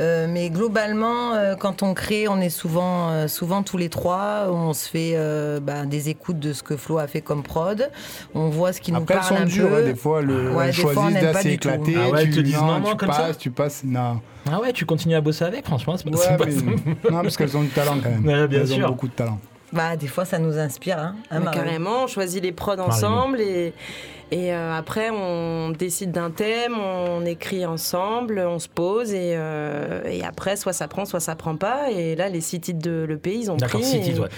[0.00, 4.46] Euh, mais globalement, euh, quand on crée, on est souvent, euh, souvent tous les trois.
[4.48, 7.90] On se fait euh, bah, des écoutes de ce que Flo a fait comme prod.
[8.34, 9.76] On voit ce qui nous Après, elles parle sont un dures, peu.
[9.76, 11.68] hein, des fois, le, Ouais, elles des fois, on pas d'assez du tout.
[11.68, 13.82] Ah ouais, tu, elles te disent non, non, tu comme passes, ça tu passes.
[13.84, 14.20] Non.
[14.50, 17.22] Ah ouais, tu continues à bosser avec, franchement, c'est pas, Ouais, c'est pas mais- non,
[17.22, 18.26] parce qu'elles ont du talent quand même.
[18.26, 18.86] Ouais, bien elles sûr.
[18.86, 19.38] ont beaucoup de talent.
[19.74, 20.98] Bah, des fois, ça nous inspire.
[20.98, 23.72] Hein, hein, carrément, on choisit les prods ensemble et,
[24.32, 30.02] et euh, après on décide d'un thème, on écrit ensemble, on se pose et, euh,
[30.06, 31.90] et après soit ça prend, soit ça prend pas.
[31.92, 33.88] Et là, les six titres de l'EP, ils ont D'accord, pris.
[33.90, 34.28] six et- titres, ouais.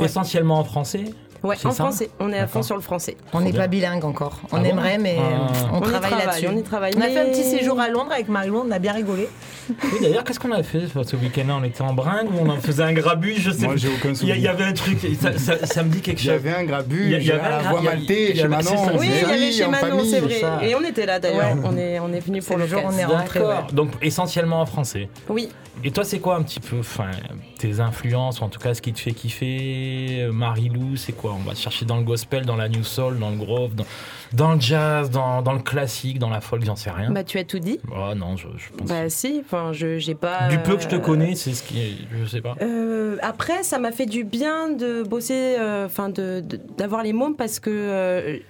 [0.00, 0.06] Ouais.
[0.06, 1.04] Essentiellement en français
[1.44, 2.10] Ouais, en ça français.
[2.18, 3.16] On est à fond sur le français.
[3.32, 4.40] On n'est pas bilingue encore.
[4.50, 5.68] On Ah bon aimerait, mais Ah.
[5.72, 6.46] on, travaille travaille, là-dessus.
[6.50, 8.78] on y travaille, On a fait un petit séjour à Londres avec Marie-Lou, on a
[8.78, 9.28] bien rigolé.
[9.68, 11.56] Oui, d'ailleurs, qu'est-ce qu'on avait fait ce week-end-là?
[11.60, 13.76] On était en bringue ou on en faisait un grabuge Je sais Moi, pas.
[13.80, 14.36] j'ai aucun Il y, a- souvenir.
[14.36, 16.34] il y avait un truc, ça, ça- ça me dit quelque Il y chose.
[16.34, 18.84] avait un a- grabuge il y avait un a- maltais il y chez avait- Manon.
[18.84, 18.92] ça.
[18.98, 20.68] Oui, il y avait chez Manon, c'est vrai.
[20.68, 21.56] Et on était là d'ailleurs.
[21.64, 23.40] On est, on est venu pour le jour on est rentré.
[23.72, 25.08] Donc essentiellement en français.
[25.28, 25.48] Oui.
[25.82, 27.10] Et toi, c'est quoi un petit peu, enfin,
[27.58, 31.33] tes influences, ou en tout cas ce qui te fait kiffer euh, Marie-Lou, c'est quoi?
[31.38, 33.84] On va chercher dans le gospel, dans la new soul, dans le grove, dans,
[34.32, 37.10] dans le jazz, dans, dans le classique, dans la folk, j'en sais rien.
[37.10, 37.78] Bah, tu as tout dit.
[37.90, 38.88] Oh non, je, je pense.
[38.88, 39.40] Bah, si.
[39.44, 40.48] Enfin, je j'ai pas.
[40.48, 42.54] du peu que je te euh, connais, c'est ce qui, est- je sais pas.
[42.62, 46.42] Euh, après, ça m'a fait du bien de bosser, euh, enfin de
[46.78, 48.40] d'avoir les mômes parce que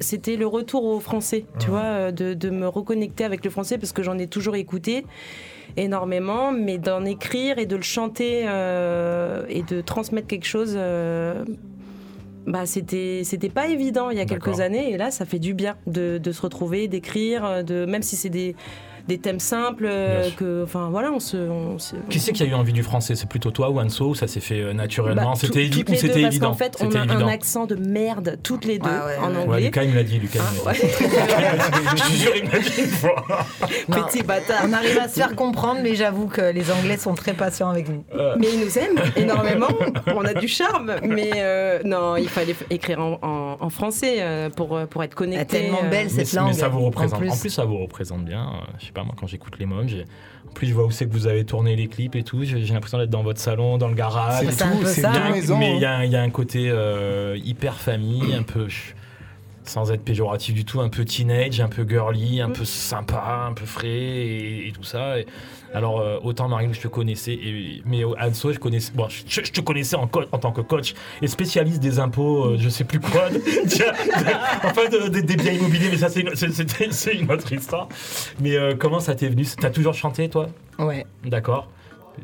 [0.00, 3.78] c'était le retour au français, tu vois, euh, de, de me reconnecter avec le français
[3.78, 5.04] parce que j'en ai toujours écouté
[5.76, 10.74] énormément, mais d'en écrire et de le chanter euh, et de transmettre quelque chose.
[10.76, 11.44] euh,
[12.46, 15.54] bah, c'était c'était pas évident il y a quelques années et là ça fait du
[15.54, 18.56] bien de, de se retrouver d'écrire de même si c'est des,
[19.08, 22.46] des thèmes simples euh, que enfin voilà on se, on se- Qui c'est qui a
[22.46, 23.14] eu envie du français?
[23.14, 25.32] C'est plutôt toi ou Anso ou ça s'est fait euh, naturellement?
[25.32, 26.50] Bah, C'était évi- ou c'était évident?
[26.50, 27.26] qu'en fait, on C'était a évident.
[27.26, 29.36] un accent de merde toutes les deux Ah ouais, en ouais.
[29.36, 29.60] Ouais, anglais.
[29.64, 30.18] Lucas, il me l'a dit.
[30.18, 30.80] Lucas, il me l'a dit.
[31.96, 33.24] Je te jure, il me l'a dit une fois.
[34.08, 34.62] Petit bâtard.
[34.68, 37.88] On arrive à se faire comprendre, mais j'avoue que les Anglais sont très patients avec
[37.88, 38.04] nous.
[38.38, 39.68] Mais ils nous aiment énormément.
[40.14, 44.50] On a du charme, mais euh, non, il fallait écrire en, en- en français euh,
[44.50, 45.56] pour pour être connecté.
[45.56, 45.90] Elle est tellement euh.
[45.90, 47.18] belle, cette mais langue, ça vous en représente.
[47.20, 47.30] plus.
[47.30, 48.42] En plus, ça vous représente bien.
[48.42, 49.86] Euh, Je sais pas, moi, quand j'écoute les mômes,
[50.48, 52.44] en plus, je vois où c'est que vous avez tourné les clips et tout.
[52.44, 54.44] J'ai l'impression d'être dans votre salon, dans le garage.
[54.50, 55.58] C'est tout, c'est maisons.
[55.58, 58.66] mais il y, a un- il y a un côté euh, hyper famille, un peu
[59.64, 63.52] sans être péjoratif du tout, un peu teenage, un peu girly, un peu sympa, un
[63.52, 65.18] peu frais et, et tout ça.
[65.18, 65.26] Et
[65.74, 69.50] alors euh, autant Marie, je te connaissais, et, mais Anso, je connaissais, bon, je, je
[69.52, 70.02] te connaissais en,
[70.32, 73.38] en tant que coach et spécialiste des impôts, euh, je sais plus quoi, de-
[73.68, 77.88] tiens, de- enfin de- de- des biens immobiliers, mais ça c'est une, une autre histoire.
[78.40, 79.46] Mais euh, comment ça t'est venu?
[79.58, 80.48] T'as toujours chanté toi?
[80.78, 81.06] Ouais.
[81.24, 81.68] D'accord.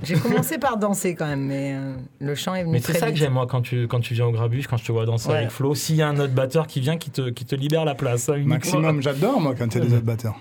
[0.03, 3.11] J'ai commencé par danser quand même, mais euh, le chant est venu Mais c'est ça
[3.11, 5.28] que j'aime moi quand tu, quand tu viens au Grabuge, quand je te vois danser
[5.30, 5.36] Ouais.
[5.39, 5.74] avec Flo.
[5.74, 8.28] S'il y a un autre batteur qui vient, qui te, qui te libère la place.
[8.28, 8.43] hein.
[8.45, 10.36] Maximum, j'adore moi quand il y a des autres batteurs.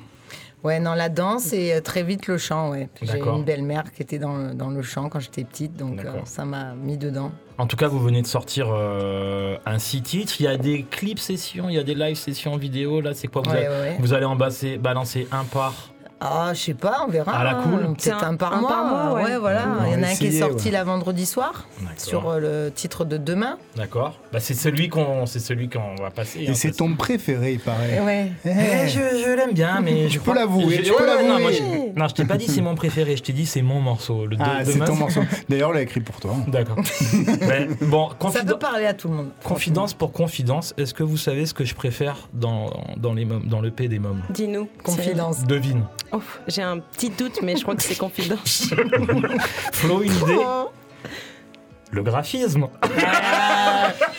[0.63, 2.89] Ouais, non, la danse et euh, très vite le chant, ouais.
[3.03, 6.11] J'ai une belle-mère qui était dans le, dans le chant quand j'étais petite, donc euh,
[6.25, 7.31] ça m'a mis dedans.
[7.59, 10.33] En tout cas, vous venez de sortir euh, un six titres.
[10.39, 13.01] Il y a des clips sessions, il y a des live sessions vidéo.
[13.01, 13.43] Là, c'est quoi?
[13.43, 15.91] Vous, Ouais, allez, ouais, vous allez en balancer un par.
[16.19, 17.31] Ah, je sais pas, on verra.
[17.31, 17.61] À la hein.
[17.63, 17.79] cool.
[17.79, 18.69] Peut-être C'est un- un, par un mois.
[18.69, 19.37] par mois, ouais.
[19.37, 19.65] voilà.
[19.85, 20.71] Il y en a un qui est sorti ouais.
[20.71, 23.57] là vendredi soir sur euh, le titre de demain.
[23.75, 24.17] D'accord.
[24.33, 26.39] Bah, c'est celui qu'on, c'est celui qu'on va passer.
[26.47, 27.99] hein, Et c'est parce- ton préféré, il paraît.
[27.99, 28.31] Ouais.
[28.45, 32.07] Eh, je, je l'aime bien, mais je peux l'avouer, je- peux Non, moi, je, non,
[32.07, 33.15] je t'ai pas dit c'est mon préféré.
[33.15, 34.25] Je t'ai dit c'est mon morceau.
[34.25, 35.21] Le de- Ah, c'est ton morceau.
[35.49, 36.33] D'ailleurs, on l'a écrit pour toi.
[36.47, 36.77] D'accord.
[37.47, 39.29] Mais, bon, Ça peut parler à tout le monde.
[39.43, 43.61] Confidence pour confidence, est-ce que vous savez ce que je préfère dans, dans, les dans
[43.61, 44.21] le P des mômes?
[44.31, 44.67] Dis-nous.
[44.83, 45.43] Confidence.
[45.43, 45.83] Devine.
[46.11, 48.73] Oh, J'ai un petit doute, mais je crois que c'est confidence.
[49.73, 50.37] Flo, une idée
[51.91, 52.67] Le graphisme.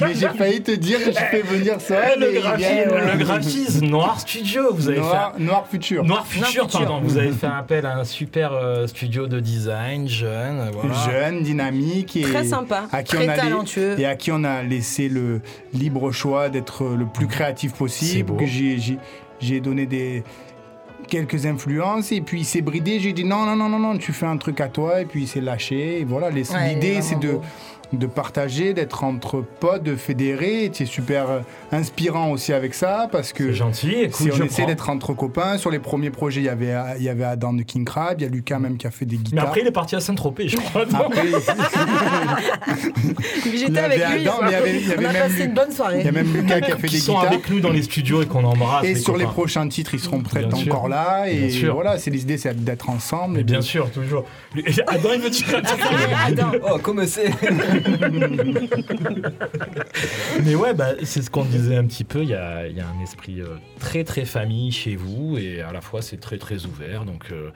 [0.00, 2.14] Mais j'ai failli te dire que je fais venir ça.
[2.16, 4.72] le, mais graphisme le graphisme, Noir Studio.
[4.72, 6.02] Vous avez Noir, fait Noir Futur.
[6.02, 6.06] un...
[6.06, 6.78] Noir Futur, Futur.
[6.80, 7.00] pardon.
[7.02, 10.70] Vous avez fait appel à un super euh, studio de design, jeune.
[10.72, 10.94] Voilà.
[11.10, 12.84] Jeune, dynamique et Très sympa.
[12.92, 13.98] à qui Très on a lai- talentueux.
[13.98, 15.40] et à qui on a laissé le
[15.74, 18.32] libre choix d'être le plus créatif C'est possible.
[19.40, 20.22] j'ai donné des
[21.08, 23.00] quelques influences et puis il s'est bridé.
[23.00, 25.22] J'ai dit non non non non non, tu fais un truc à toi et puis
[25.22, 26.00] il s'est lâché.
[26.00, 27.38] Et voilà, Ouais, l'idée c'est de.
[27.92, 30.70] De partager, d'être entre potes, de fédérer.
[30.72, 31.40] C'est super euh,
[31.72, 33.92] inspirant aussi avec ça parce que C'est gentil.
[33.94, 36.74] Écoute, si on je essaie d'être entre copains, sur les premiers projets, il y avait,
[36.98, 39.06] il y avait Adam de King Crab, il y a Lucas même qui a fait
[39.06, 39.44] des Mais guitares.
[39.46, 40.82] après, il est parti à Saint-Tropez, je crois.
[40.82, 41.30] Après, Mais
[43.46, 44.28] il y J'étais avec lui.
[44.28, 45.74] Adam, mais il y avait, il y On avait a même, passé une bonne il
[45.74, 46.02] soirée.
[46.04, 47.32] y a même Lucas qui a fait qui des sont guitares.
[47.32, 48.84] avec nous dans les studios et qu'on embrasse.
[48.84, 51.24] Et les sur les prochains titres, ils seront peut-être encore là.
[51.24, 51.74] Bien Et sûr.
[51.74, 53.34] voilà, c'est l'idée, c'est d'être ensemble.
[53.34, 54.24] Mais et bien sûr, toujours.
[54.86, 55.64] Adam, il veut dire truc.
[56.26, 56.52] Adam.
[56.70, 57.30] Oh, comme c'est?
[60.44, 62.22] Mais ouais, bah, c'est ce qu'on disait un petit peu.
[62.22, 65.60] Il y a, il y a un esprit euh, très très famille chez vous et
[65.62, 67.04] à la fois c'est très très ouvert.
[67.04, 67.50] Donc, euh,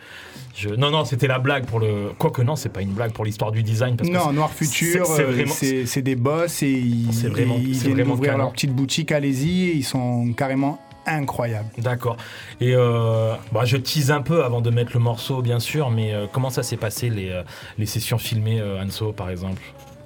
[0.54, 0.68] je...
[0.70, 2.10] non, non, c'était la blague pour le.
[2.18, 3.96] Quoique non, c'est pas une blague pour l'histoire du design.
[3.96, 7.94] Parce Non, Noir Futur, c'est- euh, c'est des boss et ils, C'est vraiment- ils viennent
[7.94, 8.38] vraiment canon.
[8.38, 11.68] leur petite boutique, allez-y, et ils sont carrément incroyables.
[11.78, 12.16] D'accord.
[12.60, 16.12] Et euh, bah, je tease un peu avant de mettre le morceau, bien sûr, mais
[16.14, 17.42] euh, comment ça s'est passé les,
[17.78, 19.60] les sessions filmées, euh, Anso, par exemple?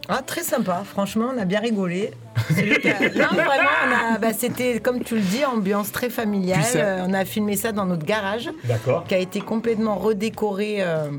[0.09, 2.13] Ah, très sympa, franchement, on a bien rigolé.
[2.51, 6.61] Non, vraiment, bah, c'était, comme tu le dis, ambiance très familiale.
[6.77, 8.51] Euh, on a filmé ça dans notre garage,
[9.09, 10.77] qui a été complètement redécoré.
[10.81, 11.11] euh,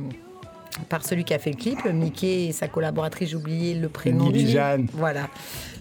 [0.89, 4.29] par celui qui a fait le clip, Mickey et sa collaboratrice, j'ai oublié le prénom.
[4.29, 4.88] Lily Jeanne.
[4.93, 5.27] Voilà.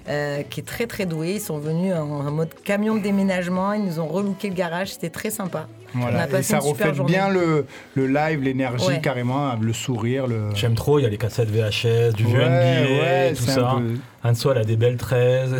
[0.08, 1.34] Euh, qui est très très doué.
[1.34, 3.72] Ils sont venus en, en mode camion de déménagement.
[3.74, 4.92] Ils nous ont relooké le garage.
[4.94, 5.66] C'était très sympa.
[6.02, 6.38] On a Voilà.
[6.38, 9.00] Et ça reflète bien le, le live, l'énergie Ouais.
[9.00, 10.26] carrément, le sourire.
[10.26, 10.50] Le...
[10.54, 13.70] J'aime trop, il y a les cassettes VHS, du vieux Ouais, NBA, ouais, tout ça.
[13.70, 13.94] un peu-
[14.24, 15.52] Anso, elle a des belles 13.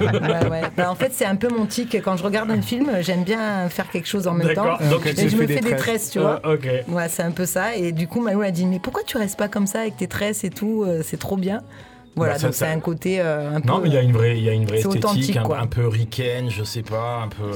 [0.00, 0.60] Ouais, ouais.
[0.76, 1.96] Bah, en fait, c'est un peu mon tic.
[2.02, 4.64] Quand je regarde un film, j'aime bien faire quelque chose en même temps.
[4.64, 5.76] D'accord, donc et je me fais des tresses.
[5.80, 6.40] tresses, tu vois.
[6.48, 6.68] Ok.
[6.88, 7.74] Ouais, c'est un peu ça.
[7.74, 10.06] Et du coup, Malou a dit Mais pourquoi tu restes pas comme ça avec tes
[10.06, 11.62] tresses et tout euh, C'est trop bien.
[12.14, 13.66] Voilà, Bah, ça- donc ça- c'est un côté euh, un peu.
[13.68, 15.36] Non, mais il y a une vraie, il y a une vraie C'est esthétique, authentique,
[15.38, 17.50] un, un peu ricaine, je sais pas, un peu.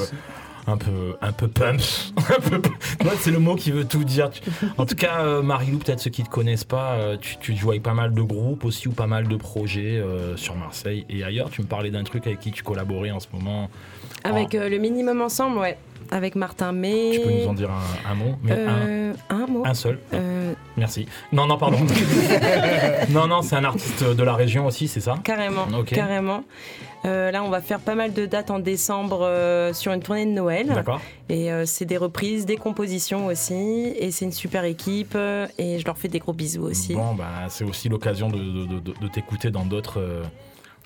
[0.69, 1.81] Un peu, un peu pump.
[3.21, 4.31] C'est le mot qui veut tout dire.
[4.79, 7.55] En tout cas, euh, Marilou, peut-être ceux qui ne te connaissent pas, euh, tu, tu
[7.55, 11.07] joues avec pas mal de groupes aussi ou pas mal de projets euh, sur Marseille
[11.09, 11.51] et ailleurs.
[11.51, 13.71] Tu me parlais d'un truc avec qui tu collaborais en ce moment.
[14.25, 15.79] Avec euh, le minimum ensemble, ouais.
[16.11, 17.13] Avec Martin May.
[17.15, 19.99] Tu peux nous en dire un, un mot mais Euh, un mot un seul.
[20.77, 21.07] Merci.
[21.33, 21.79] Non, non, pardon.
[23.11, 25.15] non, non, c'est un artiste de la région aussi, c'est ça?
[25.25, 26.45] Carrément, carrément.
[27.05, 30.27] Euh, là, on va faire pas mal de dates en décembre euh, sur une tournée
[30.27, 30.67] de Noël.
[30.67, 31.01] D'accord.
[31.29, 33.55] Et euh, c'est des reprises, des compositions aussi.
[33.99, 35.17] Et c'est une super équipe.
[35.59, 36.95] Et je leur fais des gros bisous aussi.
[36.95, 40.23] Bon, bah, c'est aussi l'occasion de, de- de- de t'écouter dans d'autres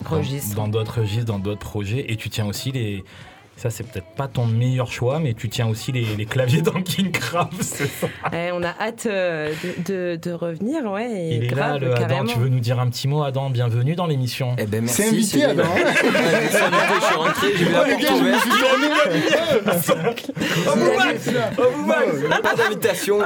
[0.05, 0.57] Registres.
[0.57, 2.11] Dans d'autres registres, dans d'autres projets.
[2.11, 3.05] Et tu tiens aussi les.
[3.61, 6.81] Ça, c'est peut-être pas ton meilleur choix, mais tu tiens aussi les, les claviers dans
[6.81, 9.53] King Crab, c'est ça Eh, on a hâte euh,
[9.87, 11.11] de, de- de revenir, ouais.
[11.11, 12.25] Et Il est là, le Adam.
[12.25, 13.51] Tu veux nous dire un petit mot, Adam?
[13.51, 14.57] Bienvenue dans l'émission.
[14.59, 15.65] Eh ben C'est invité, Adam.
[15.77, 18.41] je suis rentré, j'ai vu la porte gars, je me ouverte.
[18.41, 18.87] suis tourné.
[20.67, 20.91] Oh, vous
[21.59, 23.19] Oh, mal Pas d'invitation.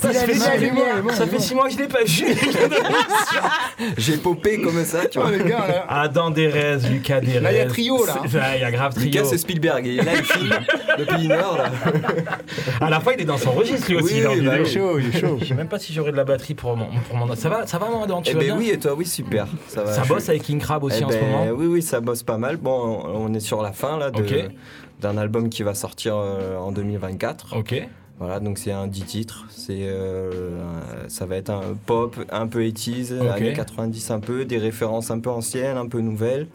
[0.00, 0.12] Ça
[1.26, 2.24] fait six- mois que je l'ai pas vu.
[3.96, 5.30] J'ai popé comme ça, tu Oh, vois.
[5.36, 5.84] les gars, là.
[5.88, 7.40] Adam Derez, Lucas Derez.
[7.40, 8.14] Là, il y a trio, là.
[8.56, 9.19] Il y a grave trio.
[9.20, 9.86] Lucas, c'est Spielberg.
[9.86, 10.54] Et là, il filme
[10.98, 11.70] depuis une heure, là.
[12.80, 14.14] À la fois, il est dans son registre lui aussi.
[14.14, 14.52] Oui, le bah vidéo.
[14.52, 15.38] Il est chaud, il est chaud.
[15.40, 17.66] Je sais même pas si j'aurai de la batterie pour mon, pour mon- Ça va,
[17.66, 19.46] ça va mon Adam, tu Eh vas ben bien oui, et toi, oui, super.
[19.68, 21.46] Ça, va, Ça bosse suis- avec King Crab aussi Eh en ce ben, moment.
[21.56, 22.56] Oui, oui, ça bosse pas mal.
[22.56, 24.24] Bon, on est sur la fin là de-
[25.00, 27.56] d'un album qui va sortir euh, en 2024.
[27.56, 27.74] Ok.
[28.18, 29.46] Voilà, donc c'est un 10 titres.
[29.48, 30.58] C'est, euh,
[31.08, 33.26] ça va être un pop, un peu 80s, Ok.
[33.26, 36.46] années 90 un peu, des références un peu anciennes, un peu nouvelles.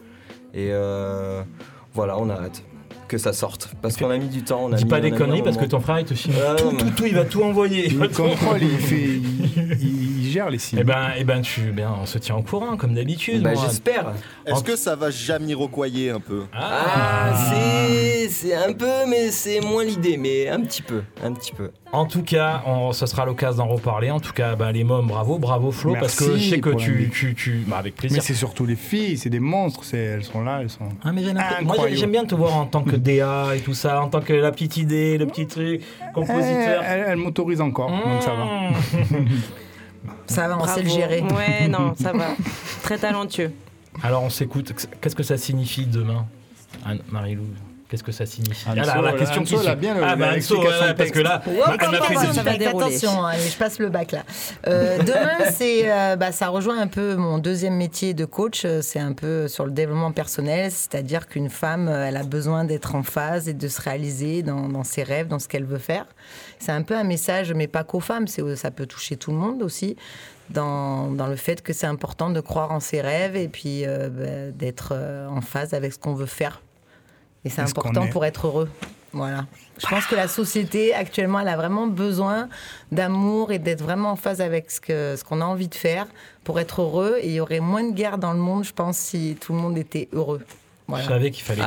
[0.54, 1.42] Et euh,
[1.96, 2.62] voilà, on a hâte
[3.08, 3.70] que ça sorte.
[3.82, 4.64] Parce qu'on a mis du temps.
[4.64, 6.54] On a Dis mis- pas des conneries parce que ton frère il te filme Ah,
[6.56, 7.86] tout, tout, tout, il va tout envoyer.
[7.88, 9.04] Il contrôle, il, fait,
[9.80, 10.78] il, il- il gère les signes.
[10.80, 13.42] Eh ben, eh ben, tu, ben, on se tient au courant comme d'habitude.
[13.42, 13.52] Moi.
[13.54, 14.12] j'espère.
[14.44, 16.44] Est-ce que ça va jamiroquoyer un peu?
[16.52, 21.52] Ah, c'est, c'est un peu, mais c'est moins l'idée, mais un petit peu, un petit
[21.52, 21.70] peu.
[21.92, 24.10] En tout cas, on, ce sera l'occasion d'en reparler.
[24.10, 27.10] En tout cas, ben, les mômes, bravo, bravo Flo, parce que je sais que tu,
[27.12, 28.16] tu, tu, bah, avec plaisir.
[28.18, 30.88] Mais c'est surtout les filles, c'est des monstres, c'est- elles sont là, elles sont.
[31.04, 31.22] Ah, mais
[31.62, 34.32] moi j'aime bien te voir en tant que DA et tout ça, en tant que
[34.32, 35.80] la petite idée, le petit truc,
[36.12, 36.82] compositeur.
[36.84, 39.08] Elle, elle- elle m'autorise encore, donc ça va.
[40.26, 40.74] Ça va, on Bravo.
[40.74, 41.22] sait le gérer.
[41.22, 42.28] Ouais, non, ça va.
[42.82, 43.52] Très talentueux.
[44.02, 44.72] Alors on s'écoute.
[45.00, 46.26] Qu'est-ce que ça signifie demain,
[46.84, 47.46] Anne Marilou
[47.88, 49.76] Qu'est-ce que ça signifie Anso, Alors, la là, question Anso, qui suit.
[49.76, 52.86] bien ah, bah, Anso, de parce que là, Wow, elle ça va dérouler.
[52.86, 54.24] Attention, allez, je passe le bac là.
[54.66, 58.64] Euh, demain, c'est, euh, bah, ça rejoint un peu mon deuxième métier de coach.
[58.64, 62.64] euh, C'est un peu sur le développement personnel, c'est-à-dire qu'une femme, euh, elle a besoin
[62.64, 65.78] d'être en phase et de se réaliser dans, dans ses rêves, dans ce qu'elle veut
[65.78, 66.06] faire.
[66.58, 69.36] C'est un peu un message, mais pas qu'aux femmes, c'est, ça peut toucher tout le
[69.36, 69.96] monde aussi.
[70.50, 74.08] Dans, dans le fait que c'est important de croire en ses rêves et puis euh,
[74.08, 76.62] bah, d'être euh, en phase avec ce qu'on veut faire.
[77.46, 78.10] Et c'est ce qu'on important est.
[78.10, 78.68] pour être heureux.
[79.12, 79.46] Voilà.
[79.78, 82.48] Je pense que la société, actuellement, elle a vraiment besoin
[82.92, 86.06] d'amour et d'être vraiment en phase avec ce que ce qu'on a envie de faire
[86.44, 87.16] pour être heureux.
[87.22, 89.58] Et il y aurait moins de guerre dans le monde, je pense, si tout le
[89.58, 90.42] monde était heureux.
[90.88, 91.02] Voilà.
[91.04, 91.62] Je savais qu'il fallait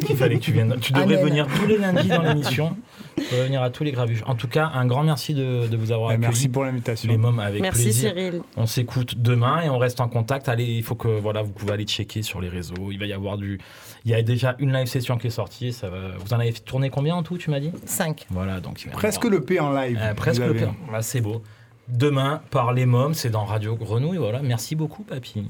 [0.00, 0.76] qu'il fallait que tu viennes.
[0.80, 1.24] Tu devrais Amen.
[1.28, 2.76] venir tous les lundis dans l'émission.
[3.16, 4.22] Tu devrais venir à tous les gravuges.
[4.26, 6.26] En tout cas, un grand merci de, de vous avoir Ouais, accueilli.
[6.28, 7.08] merci pour l'invitation.
[7.08, 8.10] Les mômes avec Merci plaisir.
[8.14, 8.42] Cyril.
[8.56, 10.48] On s'écoute demain et on reste en contact.
[10.48, 12.90] Allez, il faut que voilà, vous pouvez aller checker sur les réseaux.
[12.90, 13.60] Il va y avoir du.
[14.06, 15.72] Il y a déjà une live session qui est sortie.
[15.72, 15.98] Ça va.
[16.16, 18.26] Vous en avez tourné combien en tout, tu m'as dit 5.
[18.30, 19.98] Voilà, donc Presque le P en live.
[20.00, 20.72] Euh, presque le pire.
[20.94, 21.42] Ah, c'est beau.
[21.88, 24.18] Demain, par les mômes, c'est dans Radio Grenouille.
[24.18, 24.42] Voilà.
[24.42, 25.44] Merci beaucoup, papy.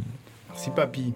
[0.49, 1.13] Merci, papy.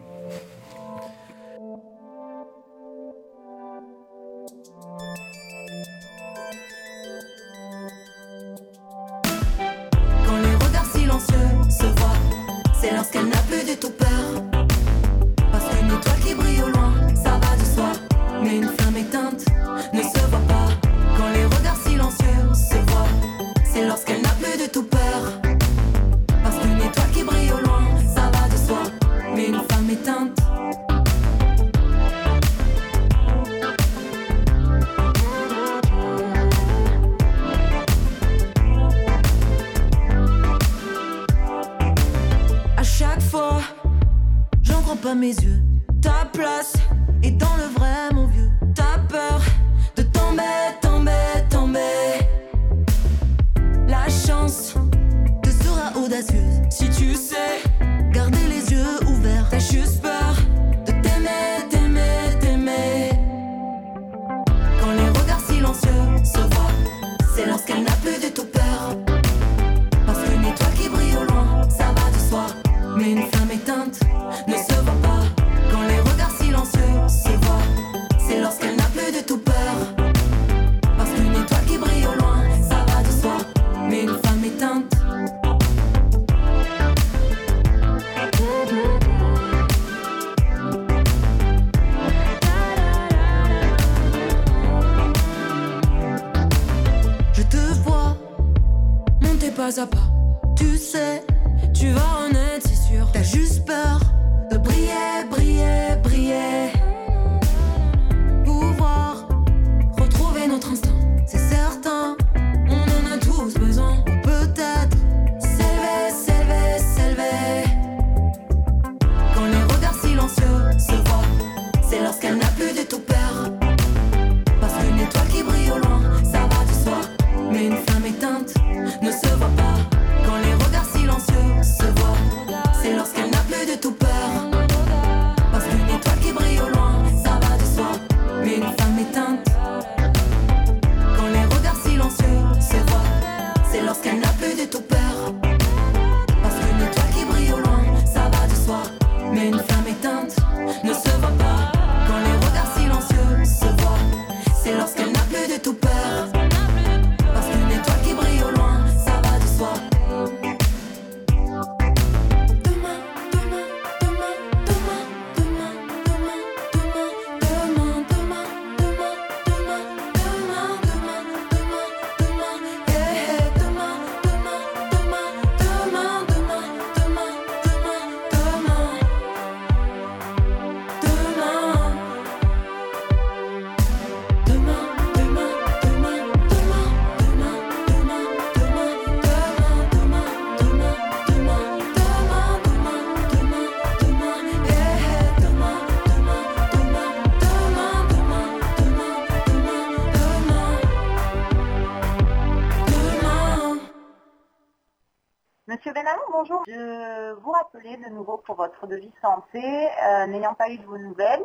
[208.44, 211.44] Pour votre devis santé, euh, n'ayant pas eu de vos nouvelles.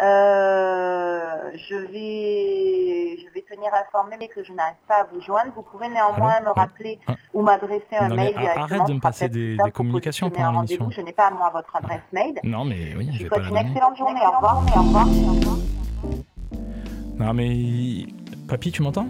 [0.00, 5.52] euh, je vais je vais tenir informé mais que je n'arrive pas à vous joindre.
[5.54, 6.98] Vous pouvez néanmoins me rappeler
[7.34, 8.64] ou m'adresser un Non, mail directement.
[8.64, 10.90] arrête de me passer des, des communications pendant l'émission.
[10.90, 12.34] Je n'ai pas à moi votre adresse mail.
[12.42, 14.20] Non, mais oui, je Je vais vous pas la une excellente journée.
[14.26, 14.56] Au revoir.
[14.56, 15.06] Au revoir.
[15.06, 15.56] Au revoir.
[17.18, 18.06] Non, mais.
[18.48, 19.06] Papy, tu m'entends?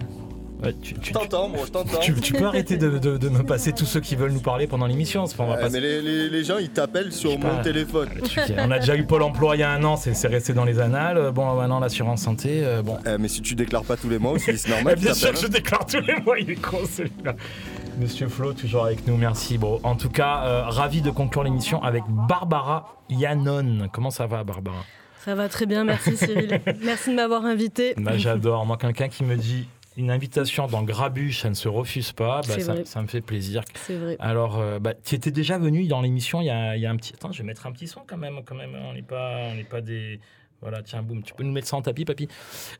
[0.63, 1.99] Ouais, tu, tu- Je t'entends, moi, je t'entends.
[1.99, 4.67] tu- tu peux arrêter de, de- de me passer tous ceux qui veulent nous parler
[4.67, 7.11] pendant l'émission c'est pas- on va Ouais, pas- mais les, les- les gens ils t'appellent
[7.11, 7.53] sur pas.
[7.53, 8.09] mon téléphone.
[8.57, 10.65] On a déjà eu Pôle emploi il y a un an, c'est c'est resté dans
[10.65, 11.17] les annales.
[11.17, 12.97] Euh, Bon, maintenant l'assurance santé, euh, bon.
[13.19, 14.95] mais si tu déclares pas tous les mois aussi, c'est normal.
[14.97, 17.33] Eh bien sûr que je t'appellent, déclare tous les mois, il est con celui-là.
[17.99, 19.57] Monsieur Flo, toujours avec nous, merci.
[19.57, 23.89] Bon, en tout cas, euh, ravi de conclure l'émission avec Barbara Yannon.
[23.91, 24.83] Comment ça va, Barbara?
[25.25, 26.59] Ça va très bien, merci Cyril.
[26.83, 27.93] merci de m'avoir invité.
[27.97, 28.65] Bah, J'adore.
[28.65, 32.83] Moi, quelqu'un qui me dit une invitation dans Grabuche, ça ne se refuse pas, bah,
[32.85, 33.63] ça, me fait plaisir.
[33.75, 34.15] C'est vrai.
[34.19, 36.91] Alors, euh, bah, tu étais déjà venu dans l'émission il y a, il y a
[36.91, 37.13] un petit.
[37.13, 38.41] Attends, je vais mettre un petit son quand même.
[38.45, 38.75] Quand même.
[38.75, 40.19] On n'est pas, on n'est pas des.
[40.63, 42.27] Voilà, tiens, boum, tu peux nous mettre ça en tapis, papy.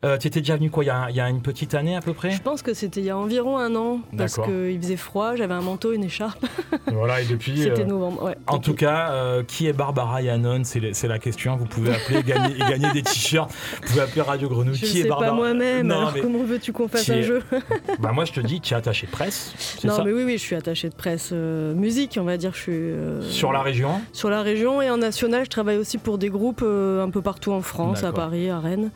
[0.04, 1.94] Euh, tu étais déjà venu quoi il y, a, il y a une petite année
[1.96, 2.30] à peu près?
[2.30, 5.54] Je pense que c'était il y a environ un an, parce qu'il faisait froid, j'avais
[5.54, 6.44] un manteau, une écharpe.
[6.86, 7.58] Voilà, et depuis.
[7.62, 8.36] C'était euh, novembre, ouais.
[8.46, 10.62] En tout cas, euh, qui est Barbara Yannon?
[10.64, 11.56] C'est la question.
[11.56, 13.50] Vous pouvez appeler gagner, et gagner des t-shirts.
[13.82, 14.74] Vous pouvez appeler Radio Grenouille.
[14.76, 15.30] Je qui ne est sais Barbara?
[15.30, 17.42] pas moi-même, alors mais comment veux-tu qu'on fasse un jeu?
[18.00, 19.80] Bah, Moi, je te dis, tu es attaché de presse.
[19.84, 20.04] Non, ça?
[20.04, 22.52] mais oui, oui, je suis attachée de presse euh, musique, on va dire.
[22.54, 24.00] Je suis, Sur la région?
[24.12, 27.52] Sur la région et en national, je travaille aussi pour des groupes un peu partout
[27.52, 28.12] en France, à D'accord.
[28.14, 28.90] Paris, à Rennes.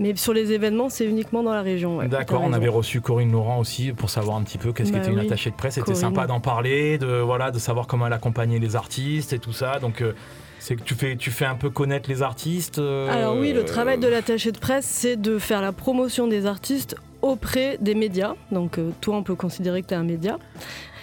[0.00, 1.96] Mais sur les événements, c'est uniquement dans la région.
[1.96, 5.00] ouais, D'accord, on avait reçu Corinne Laurent aussi pour savoir un petit peu qu'est-ce Bah
[5.00, 5.74] qu'était une attachée de presse.
[5.74, 9.52] C'était sympa d'en parler, de, voilà, de savoir comment elle accompagnait les artistes et tout
[9.52, 9.80] ça.
[9.80, 10.12] Donc, euh,
[10.60, 12.78] c'est que tu fais, tu fais un peu connaître les artistes.
[12.78, 16.46] euh, Alors oui, le travail de l'attaché de presse, c'est de faire la promotion des
[16.46, 18.34] artistes auprès des médias.
[18.52, 20.38] Donc euh, toi, on peut considérer que tu es un média.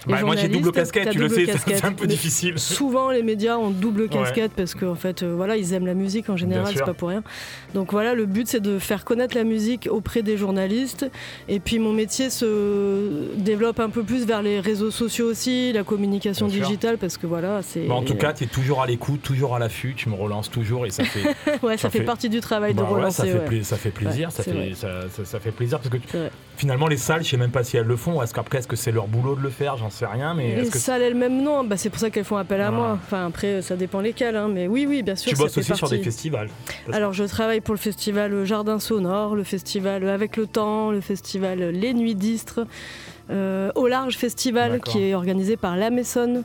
[0.08, 2.60] Bah, moi, j'ai double casquette, tu le sais, c'est- un peu difficile.
[2.60, 4.08] Souvent, les médias ont double Ouais.
[4.10, 7.10] casquette parce qu'en fait, euh, voilà, ils aiment la musique en général, c'est pas pour
[7.10, 7.24] rien.
[7.74, 11.10] Donc voilà, le but c'est de faire connaître la musique auprès des journalistes.
[11.50, 15.84] Et puis mon métier se développe un peu plus vers les réseaux sociaux aussi, la
[15.84, 16.68] communication Bien sûr.
[16.68, 17.88] digitale, parce que voilà, c'est.
[17.88, 20.50] Bah, en tout cas, tu es toujours à l'écoute, toujours à l'affût, tu me relances
[20.50, 21.24] toujours et ça fait.
[21.64, 23.18] ouais, ça, fait, partie du travail Bah de ouais, relancer.
[23.18, 23.46] ça, fait ouais.
[23.46, 26.18] pla- ça fait plaisir, ça, fait, ça, plaisir parce que tu-.
[26.58, 28.22] Finalement les salles, je sais même pas si elles le font.
[28.22, 30.70] Est-ce qu'après est-ce que c'est leur boulot de le faire J'en sais rien, mais Les
[30.70, 32.72] que salles elles-mêmes, non, bah, c'est pour ça qu'elles font appel à Ah.
[32.72, 33.00] moi.
[33.06, 35.32] Enfin, après, ça dépend lesquelles, hein, mais oui, oui, bien sûr.
[35.32, 36.50] tu bosses aussi sur des festivals
[36.92, 41.60] Alors, je travaille pour le festival Jardin Sonore, le festival Avec le Temps, le festival
[41.70, 42.62] Les Nuits d'Istres,
[43.30, 46.44] euh, Au Large Festival qui est organisé par La Maisonne.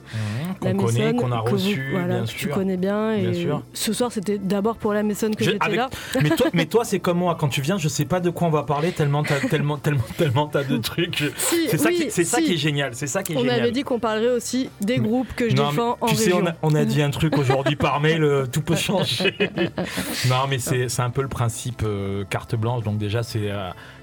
[0.62, 2.51] La qu'on connaît, qu'on a que vous- reçu, voilà, bien que tu sûr.
[2.55, 3.16] connais bien.
[3.16, 3.62] Bien et sûr.
[3.72, 5.89] ce soir, c'était d'abord pour La Maisonne que j'étais là.
[6.22, 8.49] mais toi, mais toi c'est comme moi quand tu viens, je sais pas de quoi
[8.49, 11.24] on va parler tellement t'as tellement tellement tellement t'as de trucs.
[11.37, 12.45] Si, c'est ça, oui, ça si.
[12.45, 12.95] qui est génial.
[12.95, 13.61] C'est ça qui est On génial.
[13.61, 16.24] avait dit qu'on parlerait aussi des groupes que je Non, mais défends en tu sais,
[16.33, 16.43] région.
[16.43, 19.35] on a, on a dit un truc aujourd'hui par mail, euh, tout peut changer.
[20.28, 22.85] non, mais c'est c'est un peu le principe euh, carte blanche.
[22.85, 23.51] Donc déjà, c'est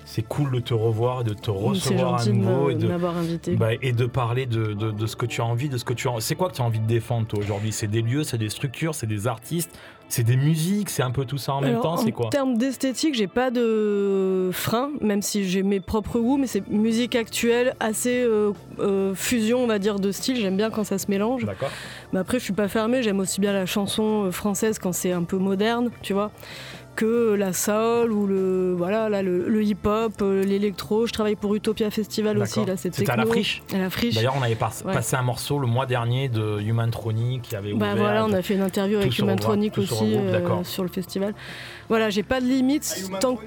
[0.09, 2.87] c'est cool de te revoir, de te recevoir à de nouveau me- et de de
[2.87, 3.55] m'avoir invité.
[3.57, 5.93] bah, et de parler de, de, de ce que tu as envie, de ce que
[5.93, 6.13] tu as.
[6.21, 7.73] C'est quoi que tu as envie de défendre toi aujourd'hui?
[7.73, 9.77] C'est des lieux, c'est des structures, c'est des artistes,
[10.07, 11.97] c'est des musiques, c'est un peu tout ça en même temps.
[11.97, 16.47] C'est En termes d'esthétique, j'ai pas de frein, même si j'ai mes propres goûts, mais
[16.47, 20.37] c'est musique actuelle, assez euh, euh, fusion, on va dire, de style.
[20.37, 21.43] J'aime bien quand ça se mélange.
[21.43, 21.69] D'accord.
[22.13, 23.03] Mais après, je suis pas fermée.
[23.03, 26.31] J'aime aussi bien la chanson euh, française quand c'est un peu moderne, tu vois,
[26.97, 31.05] que la soul ou le voilà, là, le, le hip-hop, euh, l'électro.
[31.07, 32.65] Je travaille pour Utopia Festival aussi.
[32.65, 34.15] Là, c'est C'était à la friche À la friche.
[34.15, 34.93] D'ailleurs, on avait Ouais.
[34.93, 37.95] passé un morceau le mois dernier de Human Tronic qui avait Bah ouvert.
[37.97, 40.63] voilà, on a fait une interview avec se Human regroupe, Tronic tout se aussi euh,
[40.63, 41.33] sur le festival.
[41.87, 43.43] Voilà, j'ai pas de limite tant que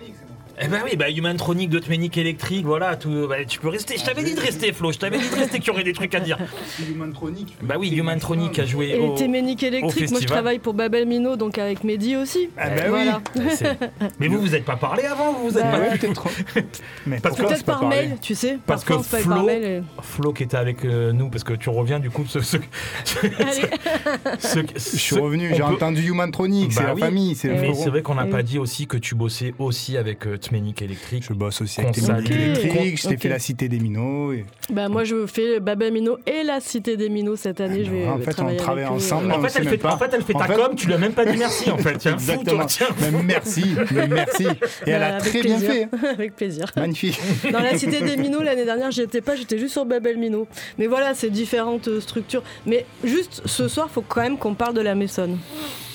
[0.62, 3.96] Eh ben oui, bah Human Tronic de Tménique électrique, voilà, tout, bah, tu peux rester.
[3.96, 4.92] Je t'avais dit de rester, Flo.
[4.92, 6.36] Je t'avais dit de rester, qu'il y aurait des trucs à dire.
[6.90, 7.56] Human Tronic.
[7.62, 10.74] Bah oui, Human Tronic a joué Et au, Téménique au électrique, moi je travaille pour
[10.74, 12.50] Babel Mino, donc avec Mehdi aussi.
[12.58, 13.22] Ah bah voilà.
[13.36, 13.42] oui.
[13.56, 13.78] C'est-
[14.20, 15.98] Mais vous, vous êtes pas parlé avant, vous vous êtes Bah pas ouais.
[17.06, 18.58] Mais Parce que- Peut-être par mail, tu sais.
[18.66, 21.70] Parce que par Flo, mail et- Flo qui était avec euh, nous, parce que tu
[21.70, 22.58] reviens du coup, ce, ce-
[23.04, 28.02] ce- Je suis revenu, j'ai entendu Human Tronic, c'est Bah la famille, c'est c'est vrai
[28.02, 31.24] qu'on n'a pas dit aussi que tu bossais aussi avec euh, Tménique électrique.
[31.28, 34.32] Je bosse aussi avec musiques électriques, je t'ai fait la cité des minots.
[34.32, 37.84] et- Bah moi je fais Babel Mino et la Cité des Minots cette année.
[37.84, 38.88] je vais en fait, on travaille eux.
[38.88, 39.32] ensemble.
[39.32, 40.94] En on fait, elle fait, en fait, elle fait En ta fait- com, tu lui
[40.94, 41.96] as même pas dit merci en fait.
[41.98, 42.56] Tiens, fou, Exactement.
[42.58, 42.86] toi, tiens.
[43.00, 44.46] Mais merci, mais merci.
[44.86, 45.70] Et elle Bah, a avec très bien plaisir.
[45.72, 45.82] fait.
[45.92, 45.98] hein.
[46.14, 46.66] avec plaisir.
[46.76, 47.20] Magnifique.
[47.52, 50.46] Dans la Cité des Minots l'année dernière, j'y étais pas, j'étais juste sur Babel Mino.
[50.78, 52.42] Mais voilà, c'est différentes euh, structures.
[52.66, 55.38] Mais juste ce soir, faut quand même qu'on parle de la Maisonne.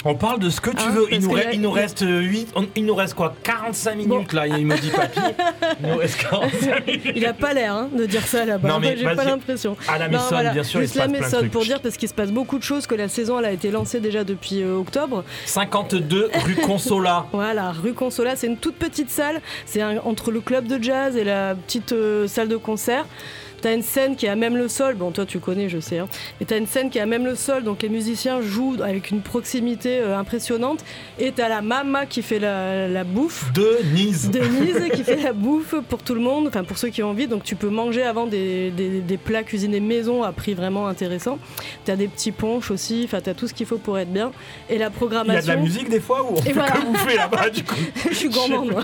[0.08, 1.08] On parle de ce que tu Hein, veux.
[1.12, 4.34] Il nous, que reste, il nous il- reste 8, il nous reste quoi 45 minutes
[4.34, 5.20] là, il me dit papy.
[5.82, 7.12] Il nous reste 45 minutes.
[7.16, 8.70] Il a pas l'air hein, de dire ça là-bas.
[8.70, 9.76] Non, mais J'ai pas l'impression.
[9.88, 11.52] À la Non, Maisonne, bien sûr, il Juste la plein de trucs.
[11.52, 13.72] pour dire parce qu'il se passe beaucoup de choses que la saison elle a été
[13.72, 15.24] lancée déjà depuis euh, octobre.
[15.48, 17.26] 52 rue Consola.
[17.34, 19.42] Voilà, rue Consola, c'est une toute petite salle.
[19.66, 23.06] C'est entre le club de jazz et la petite euh, salle de concert.
[23.62, 26.08] T'as une scène qui à même le sol, bon toi tu connais je sais, hein.
[26.40, 29.22] mais t'as une scène qui à même le sol, donc les musiciens jouent avec une
[29.22, 30.84] proximité euh, impressionnante,
[31.20, 34.30] et t'as la mama qui fait la, la bouffe, Denise.
[34.30, 37.28] Denise qui fait la bouffe pour tout le monde, enfin pour ceux qui ont envie,
[37.28, 41.40] donc tu peux manger avant des, des- des plats cuisinés maison à prix vraiment intéressant,
[41.86, 44.32] t'as des petits punchs aussi, enfin t'as tout ce qu'il faut pour être bien,
[44.70, 45.40] et la Il y programmation...
[45.52, 46.72] a de la musique des fois où on Et fait voilà.
[46.74, 47.76] que bouffer là-bas du coup.
[48.10, 48.84] je suis gourmande, moi.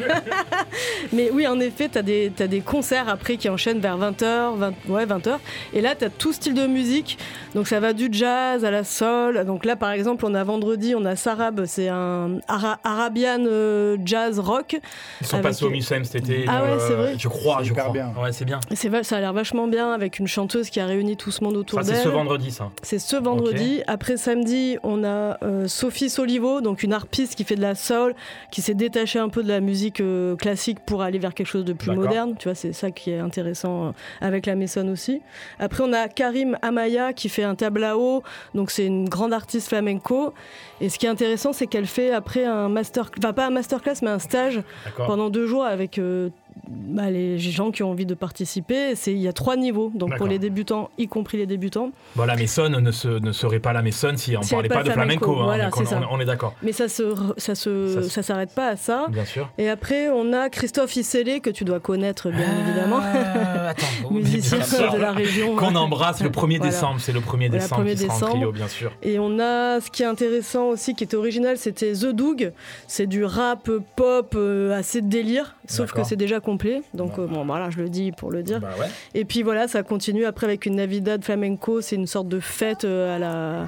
[1.14, 4.56] Mais oui, en effet, tu as, des t'as des concerts après qui enchaînent vers 20h,
[4.62, 5.38] 20, ouais, 20h.
[5.74, 7.18] Et là, tu as tout style de musique.
[7.56, 9.44] Donc ça va du jazz à la soul.
[9.46, 13.98] Donc là, par exemple, on a vendredi, on a Sarab, c'est un Ara- Arabian euh,
[14.06, 14.80] jazz rock.
[15.22, 16.46] Ils sont Avec- passés au Mucem cet été.
[16.48, 17.92] Ah ouais, euh, c'est vrai Je crois, je crois.
[17.92, 18.14] bien.
[18.22, 18.60] Ouais, c'est bien.
[19.04, 21.80] Ça a l'air vachement bien avec une chanteuse qui a réuni tout ce monde autour
[21.80, 22.04] Ça, c'est d'elle.
[22.04, 22.70] ce vendredi, ça.
[22.84, 23.82] C'est ce vendredi.
[23.88, 28.14] Après samedi, on a euh, Sophie Solivo, donc une harpiste qui fait de la soul,
[28.52, 31.66] qui s'est détachée un peu de la musique euh, classique pour aller vers quelque chose
[31.66, 32.36] de plus moderne.
[32.38, 33.92] Tu vois, c'est ça qui est intéressant euh,
[34.22, 35.22] avec la Maison aussi.
[35.60, 38.24] Après, on a Karim Amaya qui fait un tablao,
[38.54, 40.34] donc c'est une grande artiste flamenco.
[40.80, 43.96] Et ce qui est intéressant, c'est qu'elle fait après un master, enfin pas un masterclass,
[44.02, 44.62] mais un stage
[44.98, 46.30] pendant deux jours avec euh,
[46.68, 48.96] bah, les gens qui ont envie de participer.
[48.96, 51.92] C'est il y a trois niveaux, donc pour les débutants, y compris les débutants.
[52.16, 54.84] Bon, la Maisonne ne, se- ne serait pas la Maisonne si on Si parlait pas
[54.84, 55.38] de flamenco.
[55.40, 56.00] hein, voilà, on, ça.
[56.10, 56.54] on- on est d'accord.
[56.64, 59.06] Mais ça se, ça Ça s'arrête pas à ça.
[59.10, 59.50] Bien sûr.
[59.58, 63.00] Et après, on a Christophe Isselé, que tu dois connaître, bien évidemment.
[63.04, 65.56] Euh, attends, Musicien de la région.
[65.56, 66.72] Qu'on embrasse le 1er Voilà.
[66.72, 67.00] décembre.
[67.00, 68.34] C'est le 1er Voilà, décembre 1er qui sera en décembre.
[68.36, 68.92] trio, bien sûr.
[69.04, 72.52] Et on a ce qui est intéressant aussi, qui est original, c'était The Doug.
[72.88, 76.82] C'est du rap pop euh, assez délire, sauf que c'est déjà complet.
[76.94, 78.60] Donc euh, bon, voilà, je le dis pour le dire.
[78.60, 78.88] Bah ouais.
[79.14, 81.82] Et puis voilà, ça continue après avec une Navidad flamenco.
[81.82, 83.68] C'est une sorte de fête euh, à la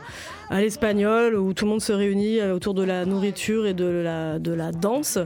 [0.53, 3.85] à l'espagnol où tout le monde se réunit euh, autour de la nourriture et de
[3.85, 5.17] la de la danse.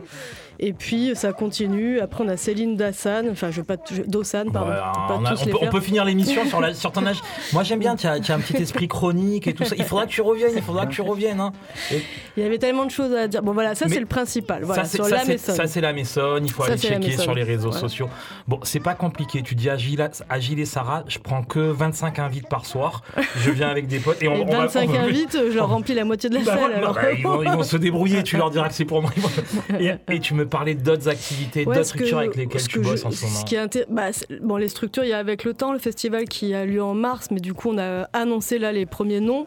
[0.59, 1.99] Et puis ça continue.
[1.99, 3.75] Après, on a Céline Dassan, enfin, je veux pas,
[4.07, 4.71] Dossan, pardon.
[5.11, 5.69] On, a- peut, on faire.
[5.69, 7.21] peut finir l'émission sur, la- sur ton âge.
[7.53, 9.75] Moi j'aime bien, tu as, as un petit esprit chronique et tout ça.
[9.77, 11.39] Il faudra que tu reviennes, il faudra que tu reviennes.
[11.41, 11.51] hein.
[11.93, 12.01] Et
[12.37, 13.43] Il y avait tellement de choses à dire.
[13.43, 14.63] Bon, voilà, ça c'est le principal.
[14.63, 17.35] Voilà, ça, c'est- sur la ça, c'est la Messonne, il faut Ça, aller checker sur
[17.35, 18.09] les réseaux sociaux.
[18.47, 22.49] Bon, c'est pas compliqué, tu dis Agile, Agile et Sarah, je prends que 25 invites
[22.49, 23.03] par soir,
[23.35, 24.99] je viens avec des potes et on, Et on va- 25 on va-
[25.31, 26.59] je leur remplis la moitié de la Bah salle.
[26.59, 26.93] voilà, alors.
[26.93, 29.11] bah, ils, vont, ils vont se débrouiller, tu leur diras que c'est pour moi.
[29.79, 33.07] Et, et tu me parlais d'autres activités, Ouais, d'autres structures avec lesquelles tu bosses je-
[33.07, 33.37] en ce moment.
[33.39, 34.09] Ce qui est bah,
[34.41, 36.93] bon, les structures, il y a avec le temps le festival qui a lieu en
[36.93, 39.45] mars, mais du coup, on a annoncé là les premiers noms.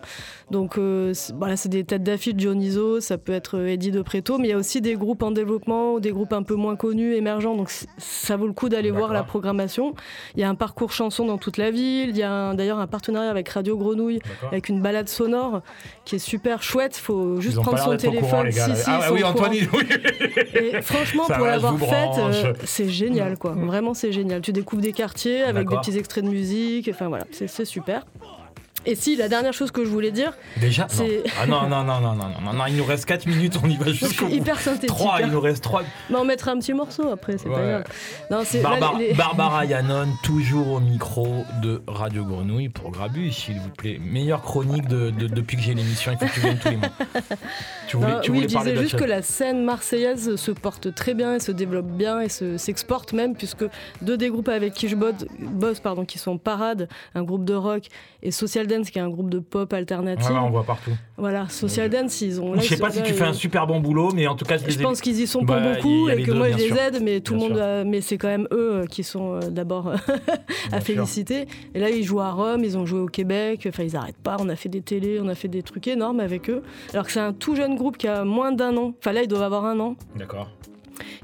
[0.50, 4.02] Donc, euh, c'est- voilà, c'est des têtes d'affiche, Dionyso, ça peut être euh, Eddie de
[4.02, 6.54] Preto, mais il y a aussi des groupes en développement, ou des groupes un peu
[6.54, 7.54] moins connus, émergents.
[7.56, 9.94] Donc, ça vaut le coup d'aller voir la programmation.
[10.34, 12.10] Il y a un parcours chanson dans toute la ville.
[12.10, 15.49] Il y a d'ailleurs un partenariat avec Radio Grenouille, avec une balade sonore
[16.04, 16.96] qui est super chouette.
[16.96, 18.28] Faut juste Ils prendre son téléphone.
[18.28, 19.68] courant, Si, Ah, ah oui, Antoine, il-
[20.56, 23.52] Et franchement, Ça pour l'avoir faite, euh, c'est génial, quoi.
[23.52, 24.40] Vraiment, c'est génial.
[24.40, 26.88] Tu découvres des quartiers avec des petits extraits de musique.
[26.92, 28.06] Enfin voilà, c'est super.
[28.86, 30.32] Et si, la dernière chose que je voulais dire.
[30.56, 31.04] Déjà non.
[31.40, 33.76] Ah non, non, non, non, non, non, non, il nous reste 4 minutes, on y
[33.76, 34.32] va jusqu'au bout.
[34.32, 34.88] Hyper synthétique.
[34.88, 35.28] 3, il hein.
[35.32, 35.82] nous reste 3.
[36.08, 37.84] Mais on mettra un petit morceau après, c'est pas
[38.30, 39.14] grave.
[39.16, 44.00] Barbara Yannon, toujours au micro de Radio Grenouille pour Grabus, s'il vous plaît.
[44.02, 46.88] Meilleure chronique de, depuis que j'ai l'émission, il faut que tu viennes tous les mois.
[47.88, 51.12] Tu voulais, non, tu oui, je disais juste que la scène marseillaise se porte très
[51.12, 53.64] bien et se développe bien et s'exporte même, puisque
[54.00, 57.86] deux des groupes avec qui je bosse, pardon, qui sont Parade, un groupe de rock,
[58.22, 60.26] et Social Dance, qui est un groupe de pop alternative.
[60.26, 60.92] Ouais, ouais, on voit partout.
[61.18, 62.54] Voilà, Social Dance, ils ont.
[62.54, 64.56] là, je sais pas si tu fais un super bon boulot, mais en tout cas,
[64.56, 66.76] je, pense qu'ils y sont pour Bah, beaucoup et que deux, moi je les sûr.
[66.78, 69.40] aide, mais tout le monde, a- mais c'est quand même eux euh, qui sont euh,
[69.50, 69.88] d'abord
[70.72, 70.82] à sûr.
[70.82, 71.46] féliciter.
[71.74, 74.36] Et là, ils jouent à Rome, ils ont joué au Québec, enfin ils arrêtent pas.
[74.40, 76.62] On a fait des télés, on a fait des trucs énormes avec eux.
[76.92, 78.94] Alors que c'est un tout jeune groupe qui a moins d'un an.
[78.98, 79.96] Enfin là, ils doivent avoir un an.
[80.16, 80.48] D'accord.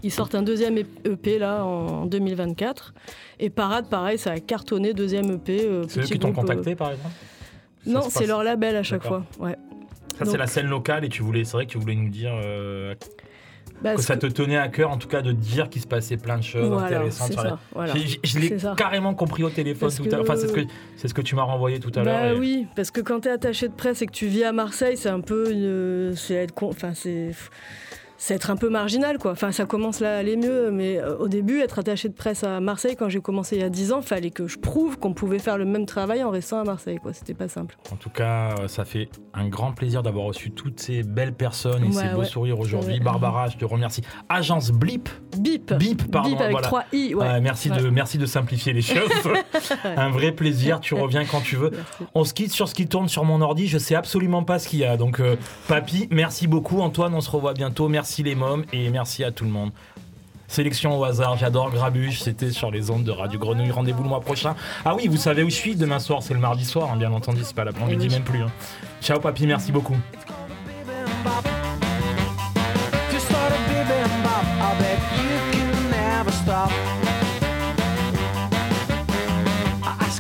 [0.02, 2.94] Ils sortent un deuxième EP là en 2024.
[3.40, 5.60] Et Parade, pareil, ça a cartonné deuxième EP.
[5.64, 7.14] euh, C'est eux qui t'ont euh, contacté, par exemple?
[7.86, 9.24] Non, c'est passe- leur label à chaque fois.
[9.38, 9.56] Ouais.
[10.18, 12.32] Ça, c'est la scène locale et tu voulais, c'est vrai que tu voulais nous dire
[12.42, 12.94] euh,
[13.82, 15.86] Bah, que ça que- te tenait à cœur, en tout cas, de dire qu'il se
[15.86, 17.32] passait plein de choses Voilà, intéressantes.
[17.32, 17.92] sur ça, voilà.
[18.24, 20.20] Je l'ai carrément compris au téléphone Parce tout à l'heure.
[20.22, 20.60] Enfin, c'est ce que,
[20.96, 22.18] c'est ce que tu m'as renvoyé tout à l'heure.
[22.20, 24.44] Bah et- oui, parce que quand tu es attaché de presse et que tu vis
[24.44, 27.32] à Marseille, c'est un peu une- c'est être con- enfin c'est
[28.18, 29.32] c'est être un peu marginal quoi.
[29.32, 32.44] Enfin ça commence là à aller mieux mais euh, au début être attaché de presse
[32.44, 35.12] à Marseille quand j'ai commencé il y a 10 ans, fallait que je prouve qu'on
[35.12, 37.76] pouvait faire le même travail en restant à Marseille quoi, c'était pas simple.
[37.92, 41.84] En tout cas, euh, ça fait un grand plaisir d'avoir reçu toutes ces belles personnes
[41.84, 42.94] et Ouais, ces beaux sourires aujourd'hui.
[42.94, 43.00] Ouais.
[43.00, 44.02] Barbara, je te remercie.
[44.28, 45.08] Agence Blip.
[45.38, 45.72] Bip.
[45.74, 46.30] Bip, pardon.
[46.30, 46.66] Bip avec voilà.
[46.66, 49.10] 3 i, de, merci de simplifier les choses.
[49.84, 50.80] un vrai plaisir.
[50.80, 51.70] Tu reviens quand tu veux.
[52.14, 53.66] On se quitte sur ce qui tourne sur mon ordi.
[53.66, 54.96] Je sais absolument pas ce qu'il y a.
[54.96, 55.36] Donc, euh,
[55.68, 56.80] papy, merci beaucoup.
[56.80, 57.88] Antoine, on se revoit bientôt.
[57.88, 59.70] Merci les mômes et merci à tout le monde.
[60.48, 63.72] Sélection au hasard, j'adore Grabuche, c'était sur les ondes de Radio Grenouille.
[63.72, 64.54] Rendez-vous le mois prochain.
[64.84, 67.12] Ah oui, vous savez où je suis demain soir, c'est le mardi soir, hein, bien
[67.12, 68.42] entendu, c'est pas la on dit même plus.
[68.42, 68.50] hein.
[69.00, 69.96] Ciao papy, merci beaucoup.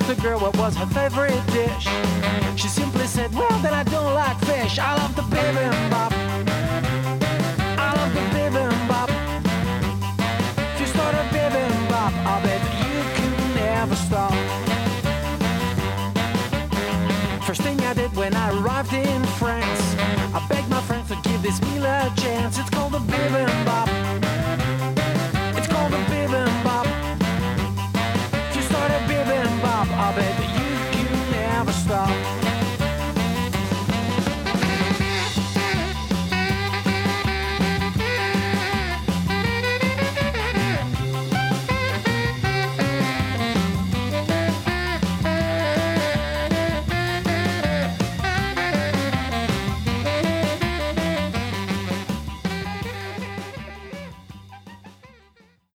[0.06, 1.88] The girl what was her favorite dish.
[2.54, 4.78] She simply said, Well, then I don't like fish.
[4.78, 6.35] I love the bibimbap.
[21.46, 22.58] this a chance.
[22.58, 23.95] It's called the bimbo.